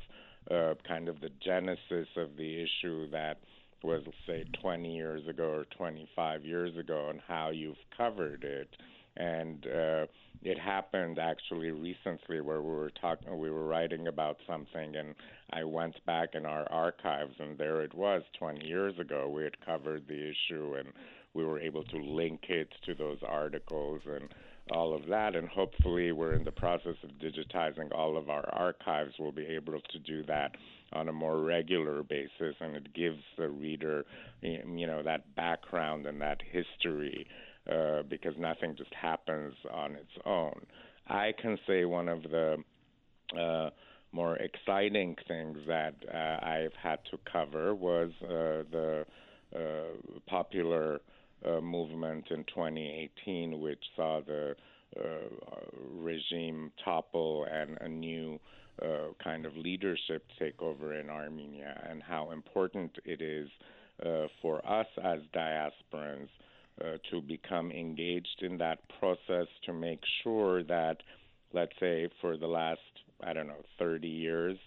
uh, 0.50 0.74
kind 0.88 1.10
of 1.10 1.20
the 1.20 1.30
genesis 1.44 2.08
of 2.16 2.36
the 2.38 2.64
issue 2.64 3.10
that 3.12 3.38
was, 3.84 4.04
say, 4.26 4.46
20 4.62 4.96
years 4.96 5.28
ago 5.28 5.44
or 5.44 5.66
25 5.78 6.46
years 6.46 6.78
ago, 6.78 7.10
and 7.10 7.20
how 7.28 7.50
you've 7.50 7.76
covered 7.98 8.44
it. 8.44 8.70
And 9.18 9.66
uh, 9.68 10.06
it 10.44 10.58
happened 10.58 11.20
actually 11.20 11.72
recently 11.72 12.42
where 12.42 12.62
we 12.62 12.72
were 12.72 12.92
talking, 13.00 13.38
we 13.38 13.52
were 13.52 13.68
writing 13.68 14.08
about 14.08 14.38
something, 14.48 14.96
and 14.96 15.14
I 15.52 15.64
went 15.64 16.04
back 16.06 16.30
in 16.34 16.46
our 16.46 16.70
archives, 16.72 17.36
and 17.40 17.58
there 17.58 17.82
it 17.82 17.94
was 17.94 18.24
20 18.40 18.66
years 18.66 18.98
ago. 19.00 19.30
We 19.30 19.44
had 19.44 19.64
covered 19.66 20.08
the 20.08 20.32
issue, 20.32 20.76
and 20.76 20.90
we 21.34 21.46
were 21.46 21.60
able 21.60 21.84
to 21.84 21.98
link 21.98 22.46
it 22.50 22.70
to 22.86 22.96
those 22.96 23.20
articles 23.28 24.02
and 24.06 24.34
all 24.72 24.96
of 24.96 25.08
that. 25.08 25.36
And 25.36 25.48
hopefully, 25.48 26.12
we're 26.12 26.34
in 26.34 26.44
the 26.44 26.52
process 26.52 26.96
of 27.04 27.12
digitizing 27.12 27.94
all 27.94 28.18
of 28.18 28.30
our 28.30 28.48
archives. 28.54 29.14
We'll 29.20 29.32
be 29.32 29.46
able 29.46 29.80
to 29.80 30.00
do 30.00 30.24
that 30.24 30.56
on 30.94 31.08
a 31.08 31.14
more 31.14 31.42
regular 31.42 32.04
basis, 32.04 32.56
and 32.60 32.76
it 32.76 32.94
gives 32.94 33.22
the 33.38 33.50
reader, 33.50 34.06
you 34.42 34.88
know, 34.88 35.04
that 35.04 35.36
background 35.36 36.06
and 36.06 36.20
that 36.22 36.42
history 36.52 37.28
uh, 37.70 38.02
because 38.10 38.34
nothing 38.40 38.76
just 38.76 38.94
happens 39.00 39.54
on 39.72 39.92
its 39.92 40.12
own. 40.26 40.66
I 41.08 41.32
can 41.40 41.60
say 41.68 41.86
one 41.86 42.10
of 42.10 42.24
the 42.24 42.58
uh, 43.40 43.70
more 44.12 44.36
exciting 44.38 45.16
things 45.28 45.58
that 45.68 45.94
uh, 46.12 46.46
I've 46.46 46.74
had 46.82 47.00
to 47.12 47.20
cover 47.32 47.76
was 47.76 48.10
uh, 48.24 48.66
the 48.72 49.06
uh, 49.56 50.20
popular 50.28 51.02
movement 51.62 52.26
in 52.30 52.44
2018, 52.46 53.60
which 53.60 53.84
saw 53.96 54.22
the 54.26 54.56
regime 55.96 56.72
topple 56.84 57.48
and 57.52 57.78
a 57.82 57.88
new 57.88 58.40
kind 59.24 59.46
of 59.46 59.56
leadership 59.56 60.24
take 60.38 60.62
over 60.62 61.00
in 61.00 61.10
Armenia, 61.10 61.80
and 61.90 62.02
how 62.04 62.32
important 62.32 62.92
it 63.06 63.22
is 63.22 63.50
for 64.42 64.66
us 64.68 64.88
as 65.04 65.20
diasporans 65.36 66.30
uh, 66.80 66.98
to 67.10 67.22
become 67.22 67.72
engaged 67.72 68.42
in 68.42 68.58
that 68.58 68.80
process 69.00 69.48
to 69.66 69.74
make 69.74 70.02
sure 70.24 70.64
that, 70.64 70.98
let's 71.54 71.74
say, 71.80 72.10
for 72.22 72.38
the 72.38 72.48
last, 72.48 72.80
I 73.24 73.34
don't 73.34 73.48
know, 73.48 73.64
30 73.80 74.08
years, 74.08 74.58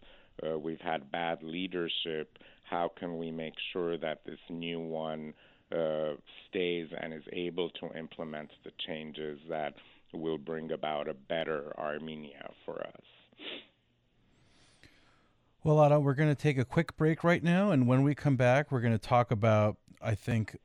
uh, 0.43 0.59
we've 0.59 0.81
had 0.81 1.11
bad 1.11 1.43
leadership. 1.43 2.39
How 2.69 2.91
can 2.99 3.19
we 3.19 3.31
make 3.31 3.55
sure 3.73 3.97
that 3.99 4.21
this 4.25 4.39
new 4.49 4.81
one 4.81 5.35
uh, 5.73 6.15
stays 6.49 6.89
and 7.01 7.13
is 7.13 7.23
able 7.33 7.71
to 7.71 7.97
implement 7.99 8.51
the 8.65 8.71
changes 8.87 9.39
that 9.49 9.75
will 10.13 10.39
bring 10.39 10.73
about 10.73 11.09
a 11.09 11.15
better 11.15 11.73
Armenia 11.79 12.51
for 12.65 12.81
us? 12.81 13.03
Well, 15.63 15.83
Ara, 15.83 15.99
we're 15.99 16.15
going 16.15 16.29
to 16.29 16.35
take 16.35 16.59
a 16.59 16.65
quick 16.65 16.97
break 16.97 17.25
right 17.25 17.43
now. 17.43 17.71
And 17.71 17.89
when 17.89 18.03
we 18.03 18.15
come 18.15 18.37
back, 18.37 18.71
we're 18.71 18.83
going 18.83 18.93
to 18.93 18.99
talk 18.99 19.31
about, 19.31 19.79
I 20.03 20.15
think, 20.15 20.59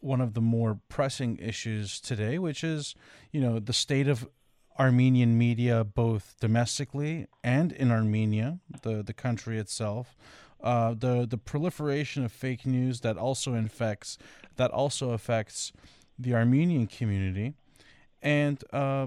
one 0.00 0.20
of 0.20 0.34
the 0.34 0.40
more 0.40 0.80
pressing 0.88 1.36
issues 1.38 2.00
today, 2.00 2.38
which 2.38 2.64
is, 2.64 2.94
you 3.32 3.40
know, 3.40 3.58
the 3.58 3.72
state 3.72 4.08
of 4.08 4.28
Armenian 4.78 5.36
media, 5.36 5.84
both 5.84 6.36
domestically 6.40 7.26
and 7.44 7.72
in 7.72 7.90
Armenia, 7.90 8.58
the, 8.82 9.02
the 9.02 9.12
country 9.12 9.58
itself. 9.58 10.16
Uh, 10.62 10.92
the 10.92 11.26
the 11.26 11.38
proliferation 11.38 12.22
of 12.22 12.30
fake 12.30 12.66
news 12.66 13.00
that 13.00 13.16
also 13.16 13.54
infects 13.54 14.18
that 14.56 14.70
also 14.70 15.12
affects 15.12 15.72
the 16.18 16.34
Armenian 16.34 16.86
community, 16.86 17.54
and 18.20 18.62
uh, 18.70 19.06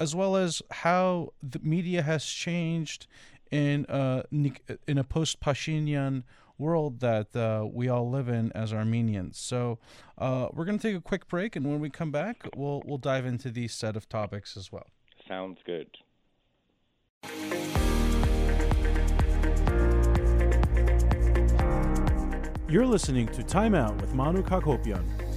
as 0.00 0.16
well 0.16 0.34
as 0.34 0.62
how 0.70 1.32
the 1.40 1.60
media 1.60 2.02
has 2.02 2.24
changed 2.24 3.06
in 3.52 3.86
uh, 3.86 4.24
in 4.30 4.98
a 4.98 5.04
post 5.04 5.40
Pashinyan 5.40 6.24
world 6.60 7.00
that 7.00 7.34
uh, 7.34 7.66
we 7.72 7.88
all 7.88 8.08
live 8.08 8.28
in 8.28 8.52
as 8.52 8.72
Armenians. 8.72 9.38
So 9.38 9.78
uh, 10.18 10.48
we're 10.52 10.66
going 10.66 10.78
to 10.78 10.88
take 10.88 10.96
a 10.96 11.00
quick 11.00 11.26
break, 11.26 11.56
and 11.56 11.66
when 11.66 11.80
we 11.80 11.90
come 11.90 12.12
back, 12.12 12.46
we'll 12.54 12.82
we'll 12.84 12.98
dive 12.98 13.26
into 13.26 13.50
these 13.50 13.74
set 13.74 13.96
of 13.96 14.08
topics 14.08 14.56
as 14.56 14.70
well. 14.70 14.86
Sounds 15.26 15.58
good. 15.64 15.88
You're 22.68 22.86
listening 22.86 23.26
to 23.28 23.42
Time 23.42 23.74
Out 23.74 24.00
with 24.00 24.12
Manouk 24.14 24.48
Akopyan. 24.48 25.29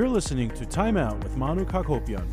You're 0.00 0.08
listening 0.08 0.48
to 0.52 0.64
Time 0.64 0.96
Out 0.96 1.22
with 1.22 1.36
Manouk 1.36 1.72
Akopyan. 1.72 2.26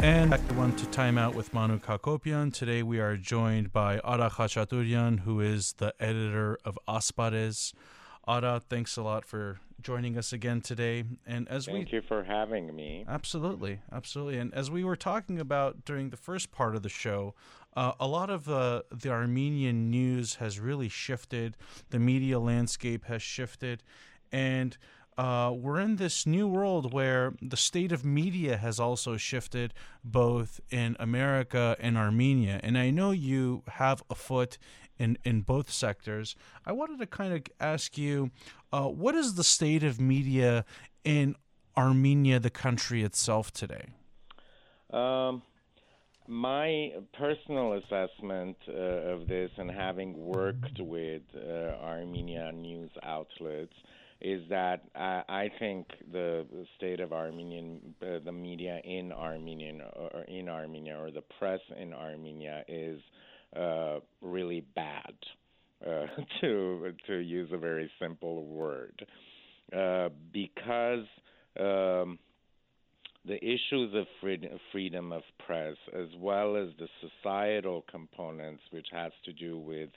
And 0.00 0.30
back 0.30 0.40
one 0.56 0.76
to 0.76 0.86
Time 0.90 1.18
Out 1.18 1.34
with 1.34 1.52
Manouk 1.52 1.80
Akopyan. 1.80 2.54
Today 2.54 2.84
we 2.84 3.00
are 3.00 3.16
joined 3.16 3.72
by 3.72 3.98
Ara 4.04 4.30
Khachatourian, 4.30 5.22
who 5.22 5.40
is 5.40 5.72
the 5.78 5.94
editor 5.98 6.56
of 6.64 6.78
Asbarez. 6.86 7.74
Ara, 8.28 8.60
thanks 8.60 8.96
a 8.96 9.02
lot 9.02 9.24
for 9.24 9.58
joining 9.82 10.16
us 10.16 10.32
again 10.32 10.60
today. 10.60 11.02
And 11.26 11.48
as 11.48 11.66
Thank 11.66 11.74
we 11.74 11.80
thank 11.80 11.92
you 11.92 12.02
for 12.02 12.22
having 12.22 12.74
me. 12.74 13.04
Absolutely, 13.08 13.80
absolutely. 13.90 14.38
And 14.38 14.54
as 14.54 14.70
we 14.70 14.84
were 14.84 14.94
talking 14.94 15.40
about 15.40 15.84
during 15.84 16.10
the 16.10 16.16
first 16.16 16.52
part 16.52 16.76
of 16.76 16.84
the 16.84 16.88
show, 16.88 17.34
uh, 17.76 17.92
a 18.00 18.06
lot 18.06 18.30
of 18.30 18.48
uh, 18.48 18.82
the 18.90 19.10
Armenian 19.10 19.90
news 19.90 20.36
has 20.36 20.58
really 20.58 20.88
shifted. 20.88 21.56
The 21.90 21.98
media 21.98 22.40
landscape 22.40 23.04
has 23.04 23.22
shifted, 23.22 23.82
and 24.32 24.76
uh, 25.18 25.52
we're 25.54 25.80
in 25.80 25.96
this 25.96 26.26
new 26.26 26.46
world 26.46 26.92
where 26.92 27.34
the 27.40 27.56
state 27.56 27.92
of 27.92 28.04
media 28.04 28.56
has 28.56 28.78
also 28.78 29.16
shifted, 29.16 29.72
both 30.04 30.60
in 30.70 30.96
America 31.00 31.76
and 31.80 31.96
Armenia. 31.96 32.60
And 32.62 32.76
I 32.76 32.90
know 32.90 33.12
you 33.12 33.62
have 33.68 34.02
a 34.10 34.14
foot 34.14 34.58
in 34.98 35.18
in 35.24 35.42
both 35.42 35.70
sectors. 35.70 36.36
I 36.64 36.72
wanted 36.72 36.98
to 37.00 37.06
kind 37.06 37.32
of 37.34 37.42
ask 37.60 37.96
you, 37.96 38.30
uh, 38.72 38.88
what 38.88 39.14
is 39.14 39.34
the 39.34 39.44
state 39.44 39.82
of 39.84 40.00
media 40.00 40.64
in 41.04 41.36
Armenia, 41.76 42.40
the 42.40 42.50
country 42.50 43.02
itself, 43.02 43.52
today? 43.52 43.86
Um, 44.90 45.42
my 46.28 46.92
personal 47.18 47.74
assessment 47.74 48.56
uh, 48.68 48.72
of 48.72 49.28
this, 49.28 49.50
and 49.56 49.70
having 49.70 50.16
worked 50.16 50.80
with 50.80 51.22
uh, 51.34 51.82
Armenia 51.82 52.52
news 52.52 52.90
outlets, 53.02 53.72
is 54.20 54.42
that 54.48 54.82
I, 54.94 55.50
think 55.58 55.86
the, 56.10 56.46
state 56.76 57.00
of 57.00 57.12
Armenian, 57.12 57.94
uh, 58.02 58.18
the 58.24 58.32
media 58.32 58.80
in 58.82 59.12
Armenian 59.12 59.82
or 59.82 60.22
in 60.26 60.48
Armenia, 60.48 60.98
or 60.98 61.10
the 61.10 61.22
press 61.38 61.60
in 61.78 61.92
Armenia, 61.92 62.64
is 62.66 63.00
uh, 63.54 63.98
really 64.22 64.64
bad, 64.74 65.12
uh, 65.86 66.06
to 66.40 66.94
to 67.06 67.16
use 67.18 67.50
a 67.52 67.58
very 67.58 67.90
simple 68.00 68.46
word, 68.46 69.06
because 70.32 71.04
um, 71.60 72.18
the 73.26 73.42
issues 73.44 73.94
of 73.94 74.06
freedom, 74.20 75.12
of 75.12 75.22
press, 75.44 75.76
as 75.92 76.08
well 76.18 76.56
as 76.56 76.68
the 76.78 76.88
societal 77.00 77.84
components, 77.90 78.62
which 78.70 78.86
has 78.92 79.12
to 79.24 79.32
do 79.32 79.58
with 79.58 79.90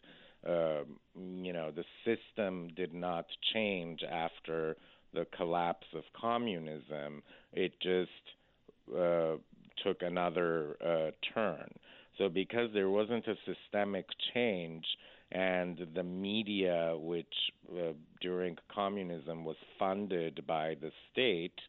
um, 0.48 1.00
you 1.44 1.52
know 1.52 1.72
the 1.72 1.84
system 2.06 2.70
did 2.76 2.94
not 2.94 3.26
change 3.54 4.02
after 4.10 4.78
the 5.14 5.26
collapse 5.36 5.88
of 5.94 6.04
communism. 6.20 7.22
It 7.54 7.74
just 7.82 8.96
uh, 8.98 9.36
took 9.84 10.02
another 10.02 10.78
uh, 10.86 11.12
turn. 11.34 11.70
So, 12.18 12.30
because 12.30 12.70
there 12.74 12.90
wasn't 12.90 13.26
a 13.28 13.36
systemic 13.46 14.06
change, 14.34 14.86
and 15.32 15.88
the 15.96 16.04
media, 16.04 16.96
which 16.98 17.34
uh, 17.72 17.94
during 18.22 18.58
communism 18.74 19.46
was 19.46 19.56
funded 19.78 20.46
by 20.46 20.76
the 20.82 20.92
state, 21.12 21.60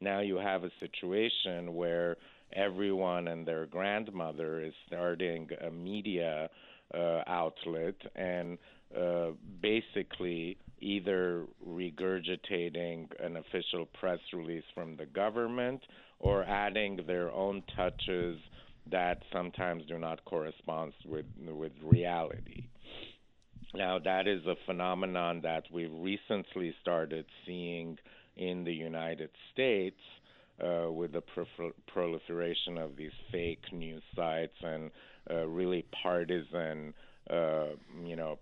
now 0.00 0.20
you 0.20 0.36
have 0.36 0.64
a 0.64 0.70
situation 0.80 1.74
where 1.74 2.16
everyone 2.52 3.28
and 3.28 3.46
their 3.46 3.66
grandmother 3.66 4.60
is 4.62 4.74
starting 4.86 5.48
a 5.66 5.70
media 5.70 6.48
uh, 6.94 7.22
outlet 7.26 7.94
and 8.16 8.58
uh, 8.98 9.28
basically 9.62 10.56
either 10.80 11.44
regurgitating 11.66 13.06
an 13.22 13.36
official 13.36 13.86
press 13.98 14.18
release 14.32 14.64
from 14.74 14.96
the 14.96 15.06
government 15.06 15.80
or 16.18 16.42
adding 16.44 16.98
their 17.06 17.30
own 17.30 17.62
touches 17.76 18.38
that 18.90 19.22
sometimes 19.32 19.84
do 19.86 19.98
not 19.98 20.24
correspond 20.24 20.92
with 21.06 21.26
with 21.46 21.72
reality. 21.82 22.64
Now 23.74 23.98
that 24.00 24.26
is 24.26 24.44
a 24.46 24.56
phenomenon 24.66 25.40
that 25.42 25.64
we've 25.72 25.92
recently 25.92 26.74
started 26.82 27.26
seeing 27.46 27.98
in 28.36 28.64
the 28.64 28.72
United 28.72 29.30
States 29.52 30.00
uh, 30.62 30.90
with 30.90 31.12
the 31.12 31.22
proliferation 31.92 32.78
of 32.78 32.96
these 32.96 33.12
fake 33.32 33.64
news 33.72 34.02
sites 34.14 34.56
and 34.62 34.90
uh, 35.30 35.46
really 35.46 35.84
partisan, 36.02 36.92
uh, 37.30 37.68
you 38.04 38.16
know, 38.16 38.38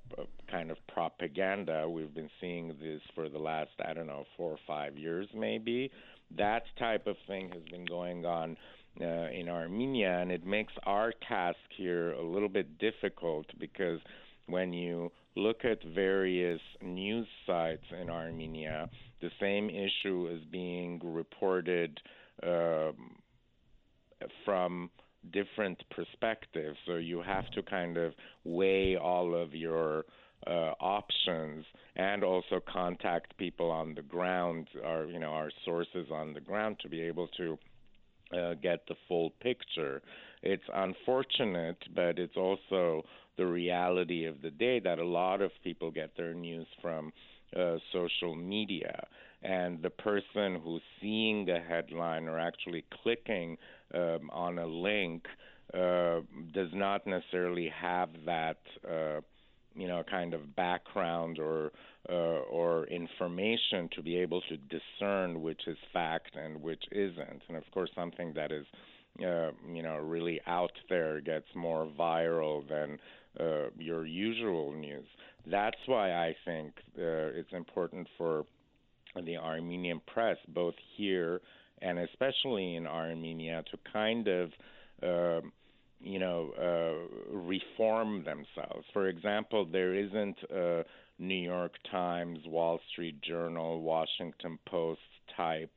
kind 0.50 0.70
of 0.70 0.78
propaganda. 0.88 1.88
We've 1.88 2.14
been 2.14 2.30
seeing 2.40 2.68
this 2.80 3.00
for 3.14 3.28
the 3.28 3.38
last, 3.38 3.70
I 3.84 3.92
don't 3.92 4.06
know, 4.06 4.24
four 4.36 4.52
or 4.52 4.58
five 4.66 4.96
years 4.96 5.28
maybe. 5.34 5.90
That 6.36 6.64
type 6.78 7.06
of 7.06 7.16
thing 7.26 7.50
has 7.52 7.62
been 7.70 7.86
going 7.86 8.26
on 8.26 8.56
uh, 9.00 9.30
in 9.30 9.48
Armenia, 9.48 10.18
and 10.20 10.30
it 10.30 10.44
makes 10.44 10.72
our 10.84 11.12
task 11.28 11.58
here 11.76 12.12
a 12.12 12.22
little 12.22 12.48
bit 12.48 12.78
difficult 12.78 13.46
because 13.58 14.00
when 14.46 14.72
you 14.72 15.10
look 15.38 15.64
at 15.64 15.78
various 15.94 16.60
news 16.82 17.26
sites 17.46 17.84
in 18.00 18.10
Armenia, 18.10 18.90
the 19.20 19.30
same 19.40 19.70
issue 19.70 20.28
is 20.30 20.42
being 20.50 21.00
reported 21.02 22.00
um, 22.42 23.16
from 24.44 24.90
different 25.32 25.82
perspectives. 25.90 26.76
So 26.86 26.96
you 26.96 27.22
have 27.22 27.50
to 27.52 27.62
kind 27.62 27.96
of 27.96 28.12
weigh 28.44 28.96
all 28.96 29.34
of 29.34 29.54
your 29.54 30.04
uh, 30.46 30.72
options 30.80 31.64
and 31.96 32.22
also 32.22 32.60
contact 32.72 33.36
people 33.38 33.70
on 33.70 33.94
the 33.94 34.02
ground, 34.02 34.68
our 34.84 35.04
you 35.06 35.18
know 35.18 35.30
our 35.30 35.50
sources 35.64 36.06
on 36.12 36.32
the 36.32 36.40
ground 36.40 36.76
to 36.80 36.88
be 36.88 37.00
able 37.00 37.28
to 37.36 37.58
uh, 38.32 38.54
get 38.54 38.86
the 38.88 38.94
full 39.08 39.30
picture. 39.40 40.00
It's 40.42 40.62
unfortunate, 40.72 41.78
but 41.94 42.18
it's 42.18 42.36
also 42.36 43.04
the 43.38 43.46
reality 43.46 44.26
of 44.26 44.42
the 44.42 44.50
day 44.50 44.80
that 44.80 44.98
a 44.98 45.04
lot 45.04 45.40
of 45.40 45.50
people 45.64 45.90
get 45.90 46.16
their 46.16 46.34
news 46.34 46.66
from 46.82 47.12
uh, 47.56 47.76
social 47.92 48.34
media. 48.34 49.06
And 49.42 49.80
the 49.82 49.90
person 49.90 50.60
who's 50.62 50.82
seeing 51.00 51.46
the 51.46 51.60
headline 51.60 52.28
or 52.28 52.38
actually 52.38 52.84
clicking 53.02 53.56
um, 53.94 54.28
on 54.32 54.58
a 54.58 54.66
link 54.66 55.24
uh, 55.72 56.20
does 56.52 56.70
not 56.74 57.06
necessarily 57.06 57.72
have 57.80 58.10
that. 58.26 58.58
Uh, 58.86 59.20
you 59.74 59.86
know, 59.86 60.02
kind 60.10 60.34
of 60.34 60.56
background 60.56 61.38
or 61.38 61.70
uh, 62.08 62.42
or 62.50 62.86
information 62.86 63.88
to 63.94 64.02
be 64.02 64.16
able 64.16 64.40
to 64.48 64.56
discern 64.56 65.40
which 65.42 65.68
is 65.68 65.76
fact 65.92 66.34
and 66.34 66.60
which 66.60 66.82
isn't. 66.90 67.42
And 67.48 67.56
of 67.56 67.64
course, 67.70 67.90
something 67.94 68.32
that 68.34 68.50
is, 68.50 68.66
uh, 69.20 69.50
you 69.72 69.82
know, 69.82 69.98
really 69.98 70.40
out 70.46 70.72
there 70.88 71.20
gets 71.20 71.46
more 71.54 71.86
viral 71.98 72.68
than 72.68 72.98
uh, 73.38 73.70
your 73.78 74.06
usual 74.06 74.72
news. 74.72 75.06
That's 75.46 75.76
why 75.86 76.12
I 76.12 76.36
think 76.44 76.72
uh, 76.98 77.32
it's 77.38 77.52
important 77.52 78.08
for 78.16 78.44
the 79.24 79.36
Armenian 79.36 80.00
press, 80.06 80.36
both 80.48 80.74
here 80.96 81.40
and 81.80 81.98
especially 82.00 82.74
in 82.74 82.86
Armenia, 82.86 83.62
to 83.70 83.78
kind 83.92 84.26
of 84.26 84.50
uh, 85.02 85.46
you 86.00 86.18
know, 86.18 86.52
uh, 86.58 87.36
reform 87.36 88.24
themselves. 88.24 88.86
For 88.92 89.08
example, 89.08 89.66
there 89.70 89.94
isn't 89.94 90.36
a 90.50 90.84
New 91.18 91.34
York 91.34 91.72
Times, 91.90 92.38
Wall 92.46 92.78
Street 92.92 93.20
Journal, 93.22 93.80
Washington 93.80 94.58
Post 94.68 95.00
type 95.36 95.72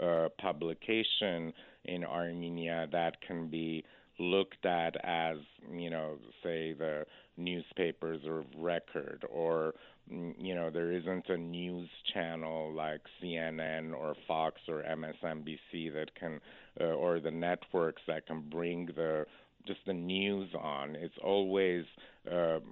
uh, 0.00 0.28
publication 0.40 1.52
in 1.84 2.04
Armenia 2.04 2.86
that 2.92 3.20
can 3.26 3.48
be 3.48 3.84
looked 4.20 4.66
at 4.66 4.96
as, 5.04 5.38
you 5.72 5.90
know, 5.90 6.18
say 6.42 6.72
the 6.72 7.04
newspapers 7.36 8.20
of 8.26 8.44
record, 8.56 9.24
or, 9.30 9.74
you 10.08 10.54
know, 10.54 10.70
there 10.70 10.92
isn't 10.92 11.28
a 11.28 11.36
news 11.36 11.88
channel 12.12 12.72
like 12.72 13.00
CNN 13.22 13.94
or 13.94 14.14
Fox 14.28 14.60
or 14.68 14.82
MSNBC 14.82 15.92
that 15.94 16.14
can, 16.14 16.40
uh, 16.80 16.84
or 16.84 17.18
the 17.18 17.30
networks 17.30 18.02
that 18.06 18.26
can 18.26 18.42
bring 18.48 18.86
the 18.94 19.24
just 19.66 19.80
the 19.86 19.92
news 19.92 20.48
on. 20.58 20.96
It's 20.96 21.14
always 21.22 21.84
um, 22.30 22.62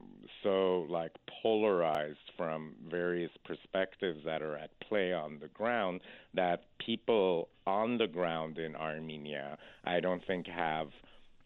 so 0.43 0.87
like 0.89 1.13
polarized 1.43 2.19
from 2.37 2.75
various 2.91 3.31
perspectives 3.45 4.21
that 4.25 4.43
are 4.43 4.57
at 4.57 4.71
play 4.81 5.13
on 5.13 5.39
the 5.41 5.49
ground 5.49 6.01
that 6.35 6.65
people 6.85 7.49
on 7.67 7.99
the 7.99 8.07
ground 8.07 8.59
in 8.59 8.77
Armenia, 8.77 9.59
I 9.85 10.01
don't 10.01 10.25
think 10.27 10.47
have. 10.47 10.89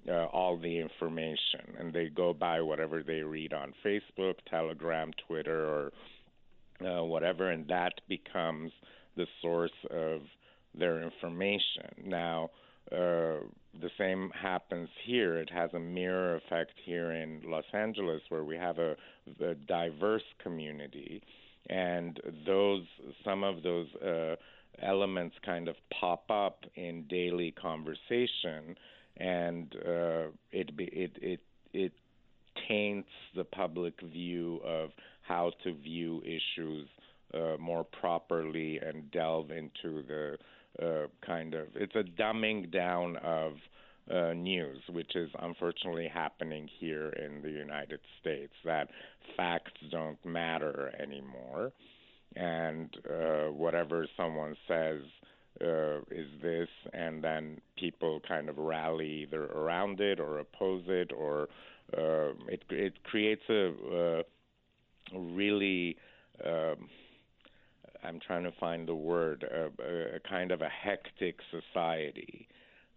Uh, 0.08 0.24
all 0.32 0.58
the 0.58 0.80
information, 0.80 1.76
and 1.78 1.92
they 1.92 2.08
go 2.08 2.34
by 2.34 2.60
whatever 2.60 3.04
they 3.04 3.20
read 3.20 3.52
on 3.52 3.72
Facebook, 3.84 4.34
Telegram, 4.50 5.12
Twitter, 5.28 5.64
or 5.64 5.92
uh, 6.84 7.04
whatever, 7.04 7.52
and 7.52 7.68
that 7.68 7.92
becomes 8.08 8.72
the 9.16 9.26
source 9.40 9.70
of 9.90 10.22
their 10.74 11.00
information. 11.02 11.88
Now, 12.04 12.50
uh, 12.90 13.46
the 13.80 13.90
same 13.96 14.30
happens 14.30 14.88
here. 15.04 15.36
It 15.36 15.50
has 15.50 15.70
a 15.72 15.78
mirror 15.78 16.34
effect 16.36 16.72
here 16.84 17.12
in 17.12 17.40
Los 17.46 17.64
Angeles, 17.72 18.22
where 18.28 18.44
we 18.44 18.56
have 18.56 18.78
a, 18.78 18.96
a 19.40 19.54
diverse 19.54 20.24
community, 20.42 21.22
and 21.70 22.20
those 22.44 22.82
some 23.24 23.44
of 23.44 23.62
those 23.62 23.86
uh, 24.04 24.34
elements 24.82 25.36
kind 25.44 25.68
of 25.68 25.76
pop 26.00 26.24
up 26.28 26.64
in 26.74 27.04
daily 27.08 27.52
conversation, 27.52 28.76
and 29.16 29.74
uh, 29.86 30.26
it 30.50 30.70
it 30.78 31.12
it 31.20 31.40
it 31.72 31.92
taints 32.68 33.08
the 33.34 33.44
public 33.44 33.94
view 34.12 34.60
of 34.64 34.90
how 35.22 35.52
to 35.64 35.74
view 35.74 36.22
issues 36.22 36.88
uh, 37.34 37.56
more 37.58 37.84
properly 37.84 38.78
and 38.78 39.10
delve 39.10 39.50
into 39.50 40.02
the 40.06 40.36
uh, 40.82 41.06
kind 41.24 41.54
of 41.54 41.68
it's 41.74 41.94
a 41.94 42.04
dumbing 42.20 42.70
down 42.72 43.16
of 43.18 43.52
uh, 44.10 44.32
news, 44.32 44.78
which 44.90 45.14
is 45.14 45.30
unfortunately 45.40 46.10
happening 46.12 46.68
here 46.80 47.10
in 47.10 47.40
the 47.42 47.50
United 47.50 48.00
States. 48.20 48.52
That 48.64 48.88
facts 49.36 49.72
don't 49.90 50.18
matter 50.24 50.92
anymore, 51.00 51.72
and 52.34 52.90
uh, 53.08 53.52
whatever 53.52 54.06
someone 54.16 54.56
says 54.66 55.00
uh, 55.60 55.98
is 56.10 56.28
this, 56.40 56.68
and 56.92 57.22
then 57.22 57.60
people 57.76 58.20
kind 58.26 58.48
of 58.48 58.58
rally 58.58 59.22
either 59.22 59.44
around 59.46 60.00
it 60.00 60.18
or 60.18 60.38
oppose 60.38 60.84
it, 60.88 61.12
or 61.12 61.48
uh, 61.96 62.32
it 62.48 62.62
it 62.70 63.02
creates 63.04 63.42
a, 63.48 63.72
a 63.92 65.18
really 65.18 65.96
um, 66.44 66.88
I'm 68.04 68.18
trying 68.20 68.44
to 68.44 68.52
find 68.58 68.88
the 68.88 68.94
word 68.94 69.44
a, 69.44 70.16
a 70.16 70.20
kind 70.28 70.50
of 70.50 70.60
a 70.60 70.68
hectic 70.68 71.36
society. 71.50 72.48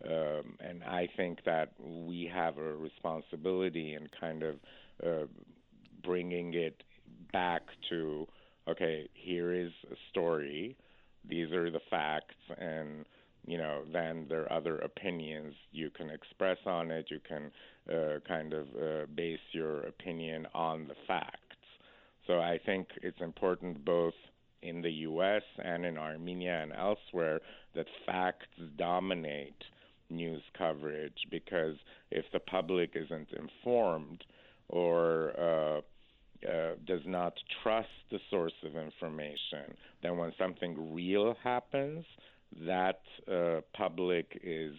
Um, 0.04 0.58
and 0.60 0.84
I 0.84 1.08
think 1.16 1.40
that 1.46 1.72
we 1.80 2.30
have 2.34 2.58
a 2.58 2.76
responsibility 2.76 3.96
in 3.96 4.08
kind 4.20 4.44
of 4.44 4.56
uh, 5.06 5.26
bringing 6.04 6.54
it 6.54 6.84
back 7.32 7.62
to 7.90 8.28
okay, 8.68 9.08
here 9.14 9.54
is 9.54 9.72
a 9.92 9.96
story, 10.10 10.76
these 11.30 11.52
are 11.52 11.72
the 11.72 11.82
facts, 11.90 12.36
and 12.58 13.06
you 13.48 13.58
know, 13.58 13.84
then 13.94 14.26
there 14.28 14.44
are 14.44 14.54
other 14.54 14.80
opinions 14.80 15.54
you 15.72 15.90
can 15.92 16.10
express 16.10 16.58
on 16.66 16.90
it. 16.90 17.06
You 17.10 17.20
can 17.28 17.52
uh, 17.94 18.20
kind 18.28 18.54
of 18.54 18.68
uh, 18.70 19.06
base 19.14 19.40
your 19.52 19.84
opinion 19.84 20.48
on 20.56 20.88
the 20.88 20.96
facts. 21.08 21.40
So 22.26 22.40
I 22.40 22.60
think 22.66 22.88
it's 23.04 23.22
important 23.22 23.86
both 23.86 24.16
in 24.64 24.82
the 24.82 24.92
U.S. 24.92 25.44
and 25.64 25.86
in 25.86 25.98
Armenia 25.98 26.64
and 26.64 26.74
elsewhere 26.74 27.40
that 27.76 27.86
facts 28.06 28.48
dominate 28.78 29.64
news 30.10 30.42
coverage 30.58 31.28
because 31.30 31.76
if 32.12 32.26
the 32.34 32.40
public 32.40 32.92
isn't 32.96 33.28
informed 33.34 34.24
or 34.70 35.32
uh, 35.40 35.82
uh, 36.48 36.76
does 36.86 37.02
not 37.06 37.34
trust 37.64 37.90
the 38.12 38.20
source 38.30 38.54
of 38.64 38.76
information, 38.76 39.76
then 40.02 40.18
when 40.18 40.32
something 40.38 40.94
real 40.94 41.36
happens, 41.44 42.06
that 42.66 43.02
uh, 43.32 43.62
public 43.76 44.40
is 44.44 44.76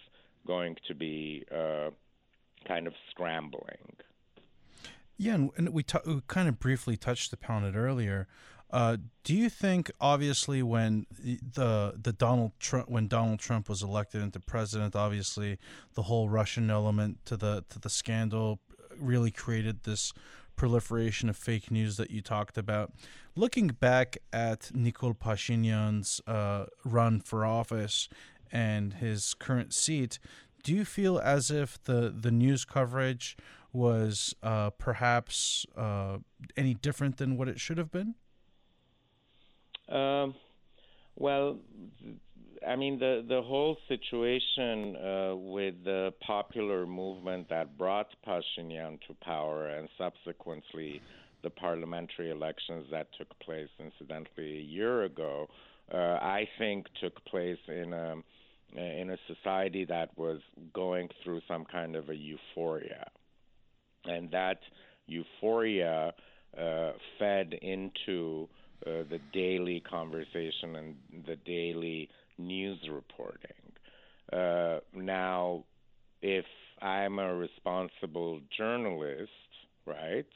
going 0.46 0.76
to 0.86 0.94
be 0.94 1.44
uh, 1.52 1.90
kind 2.66 2.86
of 2.86 2.92
scrambling. 3.10 3.96
Yeah, 5.18 5.34
and, 5.56 5.70
we, 5.70 5.82
t- 5.82 5.98
we 6.06 6.20
kind 6.26 6.48
of 6.48 6.58
briefly 6.58 6.96
touched 6.96 7.32
upon 7.32 7.64
it 7.64 7.74
earlier. 7.74 8.28
Uh, 8.70 8.96
do 9.22 9.34
you 9.34 9.48
think, 9.48 9.90
obviously, 10.00 10.62
when 10.62 11.06
the 11.20 11.94
the 11.96 12.12
Donald 12.12 12.50
Trump 12.58 12.88
when 12.88 13.06
Donald 13.06 13.38
Trump 13.38 13.68
was 13.68 13.80
elected 13.80 14.22
into 14.22 14.40
president, 14.40 14.96
obviously 14.96 15.58
the 15.94 16.02
whole 16.02 16.28
Russian 16.28 16.68
element 16.68 17.24
to 17.26 17.36
the 17.36 17.64
to 17.70 17.78
the 17.78 17.88
scandal 17.88 18.58
really 18.98 19.30
created 19.30 19.84
this 19.84 20.12
proliferation 20.56 21.28
of 21.28 21.36
fake 21.36 21.70
news 21.70 21.96
that 21.96 22.10
you 22.10 22.20
talked 22.20 22.58
about. 22.58 22.92
Looking 23.34 23.68
back 23.68 24.18
at 24.32 24.70
Nikol 24.74 25.16
Pashinyan's 25.16 26.20
uh, 26.26 26.66
run 26.84 27.20
for 27.20 27.44
office 27.44 28.08
and 28.50 28.94
his 28.94 29.34
current 29.34 29.74
seat, 29.74 30.18
do 30.62 30.74
you 30.74 30.84
feel 30.84 31.18
as 31.18 31.50
if 31.50 31.82
the 31.84 32.12
the 32.16 32.30
news 32.30 32.64
coverage 32.64 33.36
was 33.72 34.34
uh, 34.42 34.70
perhaps 34.70 35.66
uh, 35.76 36.18
any 36.56 36.74
different 36.74 37.18
than 37.18 37.36
what 37.36 37.48
it 37.48 37.60
should 37.60 37.78
have 37.78 37.92
been? 37.92 38.14
Um, 39.88 40.34
well, 41.14 41.58
I 42.66 42.74
mean 42.74 42.98
the 42.98 43.24
the 43.28 43.42
whole 43.42 43.76
situation 43.88 44.96
uh, 44.96 45.36
with 45.36 45.74
the 45.84 46.12
popular 46.20 46.86
movement 46.86 47.48
that 47.48 47.78
brought 47.78 48.08
Pashinyan 48.26 48.98
to 49.06 49.14
power, 49.22 49.68
and 49.68 49.88
subsequently 49.96 51.00
the 51.42 51.50
parliamentary 51.50 52.30
elections 52.30 52.86
that 52.90 53.06
took 53.16 53.38
place, 53.38 53.68
incidentally, 53.78 54.58
a 54.58 54.62
year 54.62 55.04
ago, 55.04 55.46
uh, 55.92 55.96
I 55.96 56.48
think 56.58 56.86
took 57.00 57.24
place 57.26 57.58
in 57.68 57.92
a 57.92 58.16
in 58.74 59.10
a 59.10 59.16
society 59.28 59.84
that 59.84 60.10
was 60.18 60.40
going 60.74 61.08
through 61.22 61.40
some 61.46 61.64
kind 61.64 61.94
of 61.94 62.08
a 62.08 62.16
euphoria, 62.16 63.06
and 64.04 64.30
that 64.32 64.58
euphoria 65.06 66.12
uh, 66.58 66.92
fed 67.18 67.54
into 67.62 68.48
uh, 68.84 69.04
the 69.08 69.20
daily 69.32 69.80
conversation 69.80 70.76
and 70.76 70.96
the 71.26 71.36
daily 71.36 72.08
news 72.38 72.78
reporting. 72.90 73.50
Uh, 74.32 74.80
now, 74.94 75.64
if 76.22 76.44
I'm 76.82 77.18
a 77.18 77.34
responsible 77.34 78.40
journalist, 78.56 79.30
right, 79.86 80.26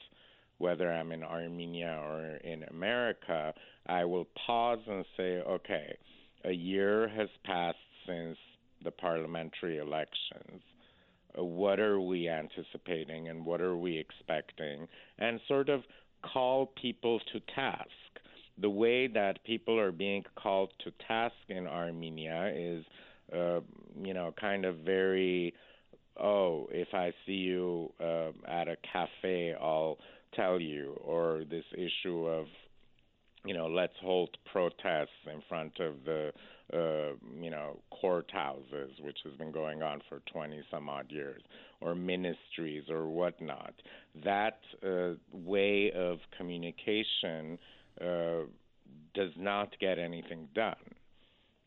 whether 0.57 0.91
I'm 0.91 1.11
in 1.11 1.23
Armenia 1.23 1.99
or 2.03 2.37
in 2.43 2.63
America, 2.63 3.53
I 3.87 4.05
will 4.05 4.27
pause 4.45 4.79
and 4.87 5.05
say, 5.17 5.41
okay, 5.41 5.97
a 6.45 6.51
year 6.51 7.07
has 7.09 7.29
passed 7.43 7.77
since 8.07 8.37
the 8.83 8.91
parliamentary 8.91 9.77
elections. 9.77 10.61
Uh, 11.37 11.43
what 11.43 11.79
are 11.79 11.99
we 11.99 12.29
anticipating 12.29 13.29
and 13.29 13.45
what 13.45 13.61
are 13.61 13.77
we 13.77 13.97
expecting? 13.97 14.87
And 15.19 15.39
sort 15.47 15.69
of 15.69 15.81
call 16.21 16.71
people 16.79 17.19
to 17.31 17.39
task 17.55 17.89
the 18.61 18.69
way 18.69 19.07
that 19.07 19.43
people 19.43 19.79
are 19.79 19.91
being 19.91 20.23
called 20.35 20.71
to 20.83 20.91
task 21.07 21.35
in 21.49 21.67
Armenia 21.67 22.51
is, 22.55 22.85
uh, 23.33 23.59
you 24.01 24.13
know, 24.13 24.33
kind 24.39 24.65
of 24.65 24.77
very, 24.77 25.53
oh, 26.21 26.67
if 26.71 26.89
I 26.93 27.11
see 27.25 27.33
you 27.33 27.91
uh, 27.99 28.31
at 28.47 28.67
a 28.67 28.77
cafe, 28.91 29.55
I'll 29.59 29.97
tell 30.35 30.59
you, 30.59 30.99
or 31.03 31.43
this 31.49 31.65
issue 31.73 32.27
of, 32.27 32.45
you 33.45 33.55
know, 33.55 33.67
let's 33.67 33.93
hold 34.01 34.29
protests 34.51 35.09
in 35.25 35.41
front 35.49 35.79
of 35.79 35.95
the, 36.05 36.31
uh, 36.73 37.15
you 37.41 37.49
know, 37.49 37.79
courthouses, 38.03 39.01
which 39.01 39.17
has 39.23 39.33
been 39.33 39.51
going 39.51 39.81
on 39.81 40.01
for 40.07 40.21
20 40.31 40.61
some 40.69 40.87
odd 40.87 41.07
years, 41.09 41.41
or 41.81 41.95
ministries 41.95 42.83
or 42.89 43.07
whatnot. 43.07 43.73
That 44.23 44.59
uh, 44.85 45.13
way 45.33 45.91
of 45.95 46.19
communication 46.37 47.57
uh, 47.99 48.45
does 49.13 49.31
not 49.37 49.77
get 49.79 49.99
anything 49.99 50.47
done 50.53 50.75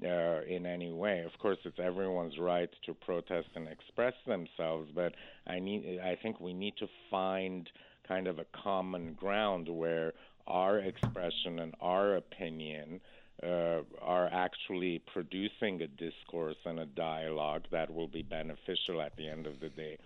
uh, 0.02 0.40
in 0.48 0.66
any 0.66 0.92
way. 0.92 1.22
Of 1.22 1.38
course, 1.38 1.58
it's 1.64 1.78
everyone's 1.78 2.38
right 2.38 2.70
to 2.86 2.94
protest 2.94 3.48
and 3.54 3.68
express 3.68 4.14
themselves, 4.26 4.90
but 4.94 5.14
I 5.46 5.58
need, 5.58 6.00
I 6.00 6.16
think 6.22 6.40
we 6.40 6.52
need 6.52 6.74
to 6.78 6.88
find 7.10 7.68
kind 8.06 8.26
of 8.26 8.38
a 8.38 8.46
common 8.62 9.14
ground 9.14 9.68
where 9.68 10.12
our 10.46 10.78
expression 10.78 11.58
and 11.58 11.74
our 11.80 12.16
opinion 12.16 13.00
uh, 13.42 13.80
are 14.00 14.28
actually 14.32 15.02
producing 15.12 15.82
a 15.82 15.86
discourse 15.86 16.56
and 16.64 16.80
a 16.80 16.86
dialogue 16.86 17.62
that 17.72 17.92
will 17.92 18.08
be 18.08 18.22
beneficial 18.22 19.00
at 19.00 19.16
the 19.16 19.28
end 19.28 19.46
of 19.46 19.60
the 19.60 19.68
day 19.70 19.98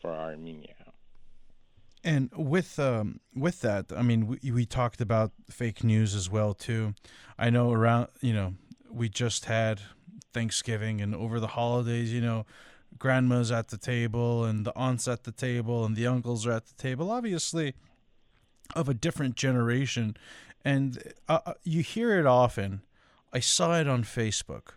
for 0.00 0.10
Armenia. 0.10 0.85
And 2.06 2.30
with 2.36 2.78
um, 2.78 3.18
with 3.34 3.62
that, 3.62 3.86
I 3.94 4.02
mean, 4.02 4.28
we, 4.28 4.52
we 4.52 4.64
talked 4.64 5.00
about 5.00 5.32
fake 5.50 5.82
news 5.82 6.14
as 6.14 6.30
well 6.30 6.54
too. 6.54 6.94
I 7.36 7.50
know 7.50 7.72
around 7.72 8.08
you 8.20 8.32
know 8.32 8.54
we 8.88 9.08
just 9.08 9.46
had 9.46 9.80
Thanksgiving 10.32 11.00
and 11.00 11.16
over 11.16 11.40
the 11.40 11.48
holidays, 11.48 12.12
you 12.12 12.20
know, 12.20 12.46
grandma's 12.96 13.50
at 13.50 13.68
the 13.68 13.76
table 13.76 14.44
and 14.44 14.64
the 14.64 14.72
aunts 14.76 15.08
at 15.08 15.24
the 15.24 15.32
table 15.32 15.84
and 15.84 15.96
the 15.96 16.06
uncles 16.06 16.46
are 16.46 16.52
at 16.52 16.66
the 16.66 16.74
table. 16.74 17.10
Obviously, 17.10 17.74
of 18.76 18.88
a 18.88 18.94
different 18.94 19.34
generation, 19.34 20.16
and 20.64 21.12
uh, 21.28 21.40
uh 21.44 21.54
you 21.64 21.82
hear 21.82 22.20
it 22.20 22.26
often. 22.26 22.82
I 23.32 23.40
saw 23.40 23.80
it 23.80 23.88
on 23.88 24.04
Facebook. 24.04 24.76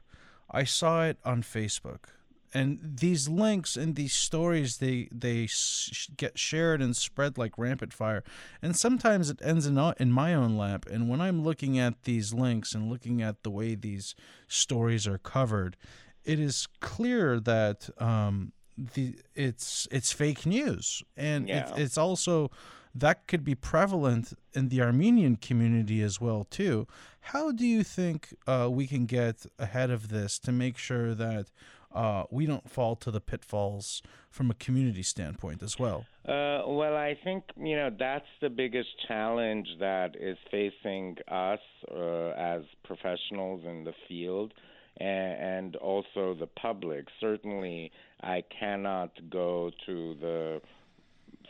I 0.49 0.63
saw 0.63 1.03
it 1.03 1.19
on 1.23 1.43
Facebook 1.43 2.05
and 2.53 2.79
these 2.81 3.27
links 3.29 3.75
and 3.75 3.95
these 3.95 4.13
stories 4.13 4.77
they 4.77 5.07
they 5.11 5.45
sh- 5.47 6.09
get 6.17 6.37
shared 6.37 6.81
and 6.81 6.95
spread 6.95 7.37
like 7.37 7.57
rampant 7.57 7.93
fire 7.93 8.23
and 8.61 8.75
sometimes 8.75 9.29
it 9.29 9.39
ends 9.43 9.65
in 9.65 9.77
in 9.99 10.11
my 10.11 10.33
own 10.33 10.57
lap 10.57 10.85
and 10.89 11.07
when 11.09 11.21
i'm 11.21 11.43
looking 11.43 11.77
at 11.77 12.03
these 12.03 12.33
links 12.33 12.73
and 12.73 12.89
looking 12.89 13.21
at 13.21 13.43
the 13.43 13.49
way 13.51 13.75
these 13.75 14.15
stories 14.47 15.07
are 15.07 15.17
covered 15.19 15.77
it 16.25 16.39
is 16.39 16.67
clear 16.79 17.39
that 17.39 17.89
um, 17.97 18.51
the 18.93 19.15
it's 19.35 19.87
it's 19.91 20.11
fake 20.11 20.45
news, 20.45 21.01
and 21.17 21.47
Yeah. 21.47 21.73
it, 21.73 21.79
it's 21.79 21.97
also 21.97 22.51
that 22.93 23.27
could 23.27 23.43
be 23.43 23.55
prevalent 23.55 24.33
in 24.53 24.69
the 24.69 24.81
Armenian 24.81 25.37
community 25.37 26.01
as 26.01 26.19
well 26.19 26.43
too. 26.43 26.87
How 27.21 27.51
do 27.51 27.65
you 27.65 27.83
think 27.83 28.33
uh, 28.47 28.67
we 28.71 28.85
can 28.87 29.05
get 29.05 29.45
ahead 29.57 29.89
of 29.91 30.09
this 30.09 30.39
to 30.39 30.51
make 30.51 30.77
sure 30.77 31.13
that 31.13 31.51
uh, 31.93 32.23
we 32.29 32.45
don't 32.45 32.69
fall 32.69 32.95
to 32.97 33.11
the 33.11 33.21
pitfalls 33.21 34.01
from 34.29 34.51
a 34.51 34.53
community 34.53 35.03
standpoint 35.03 35.63
as 35.63 35.79
well? 35.79 36.05
Uh, 36.27 36.61
well, 36.67 36.95
I 36.95 37.17
think 37.23 37.45
you 37.57 37.75
know 37.75 37.89
that's 37.97 38.27
the 38.41 38.49
biggest 38.49 38.89
challenge 39.07 39.67
that 39.79 40.15
is 40.19 40.37
facing 40.51 41.17
us 41.27 41.59
uh, 41.91 42.29
as 42.37 42.61
professionals 42.83 43.63
in 43.65 43.83
the 43.83 43.93
field, 44.07 44.53
and, 44.97 45.75
also 45.77 46.35
the 46.39 46.49
public. 46.61 47.05
Certainly, 47.19 47.91
I 48.21 48.43
cannot 48.59 49.11
go 49.29 49.71
to 49.85 50.15
the 50.21 50.61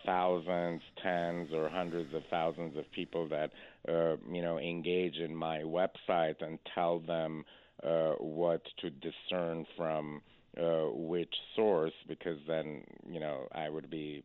thousands, 0.05 0.81
tens, 1.03 1.49
or 1.53 1.67
hundreds 1.67 2.13
of 2.13 2.21
thousands 2.29 2.77
of 2.77 2.89
people 2.91 3.27
that 3.27 3.51
uh, 3.87 4.15
you 4.31 4.41
know 4.41 4.57
engage 4.57 5.17
in 5.17 5.35
my 5.35 5.59
website 5.59 6.41
and 6.41 6.59
tell 6.73 6.99
them 6.99 7.43
uh, 7.83 8.13
what 8.19 8.61
to 8.79 8.89
discern 8.89 9.65
from 9.77 10.21
uh, 10.57 10.87
which 10.91 11.33
source, 11.55 11.93
because 12.07 12.37
then 12.47 12.83
you 13.09 13.19
know 13.19 13.47
I 13.53 13.69
would 13.69 13.89
be 13.89 14.23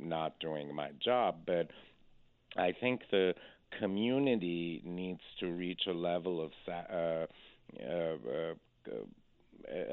not 0.00 0.38
doing 0.40 0.74
my 0.74 0.90
job. 1.02 1.36
But 1.46 1.68
I 2.56 2.72
think 2.78 3.02
the 3.10 3.34
community 3.78 4.82
needs 4.84 5.20
to 5.40 5.46
reach 5.48 5.82
a 5.88 5.92
level 5.92 6.44
of 6.44 6.52
uh, 6.68 7.26
uh, 7.82 8.16
uh, 8.90 8.94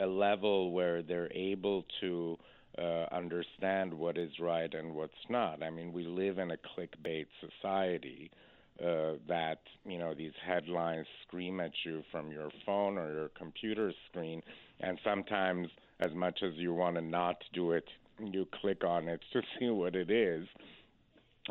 a 0.01 0.07
level 0.07 0.71
where 0.71 1.01
they're 1.01 1.31
able 1.33 1.85
to 2.01 2.37
uh, 2.77 3.05
understand 3.11 3.93
what 3.93 4.17
is 4.17 4.31
right 4.39 4.73
and 4.73 4.93
what's 4.95 5.13
not. 5.29 5.63
I 5.63 5.69
mean, 5.69 5.93
we 5.93 6.05
live 6.05 6.39
in 6.39 6.51
a 6.51 6.57
clickbait 6.57 7.27
society. 7.39 8.31
Uh, 8.79 9.15
that 9.27 9.59
you 9.83 9.97
know 9.97 10.13
these 10.13 10.31
headlines 10.45 11.05
scream 11.27 11.59
at 11.59 11.71
you 11.83 12.01
from 12.13 12.31
your 12.31 12.49
phone 12.65 12.97
or 12.97 13.11
your 13.11 13.27
computer 13.37 13.91
screen, 14.09 14.41
and 14.79 14.97
sometimes, 15.03 15.67
as 15.99 16.13
much 16.13 16.39
as 16.43 16.53
you 16.55 16.73
want 16.73 16.95
to 16.95 17.01
not 17.01 17.35
do 17.53 17.73
it, 17.73 17.83
you 18.23 18.47
click 18.61 18.85
on 18.85 19.09
it 19.09 19.19
to 19.33 19.41
see 19.59 19.69
what 19.69 19.95
it 19.95 20.09
is. 20.09 20.47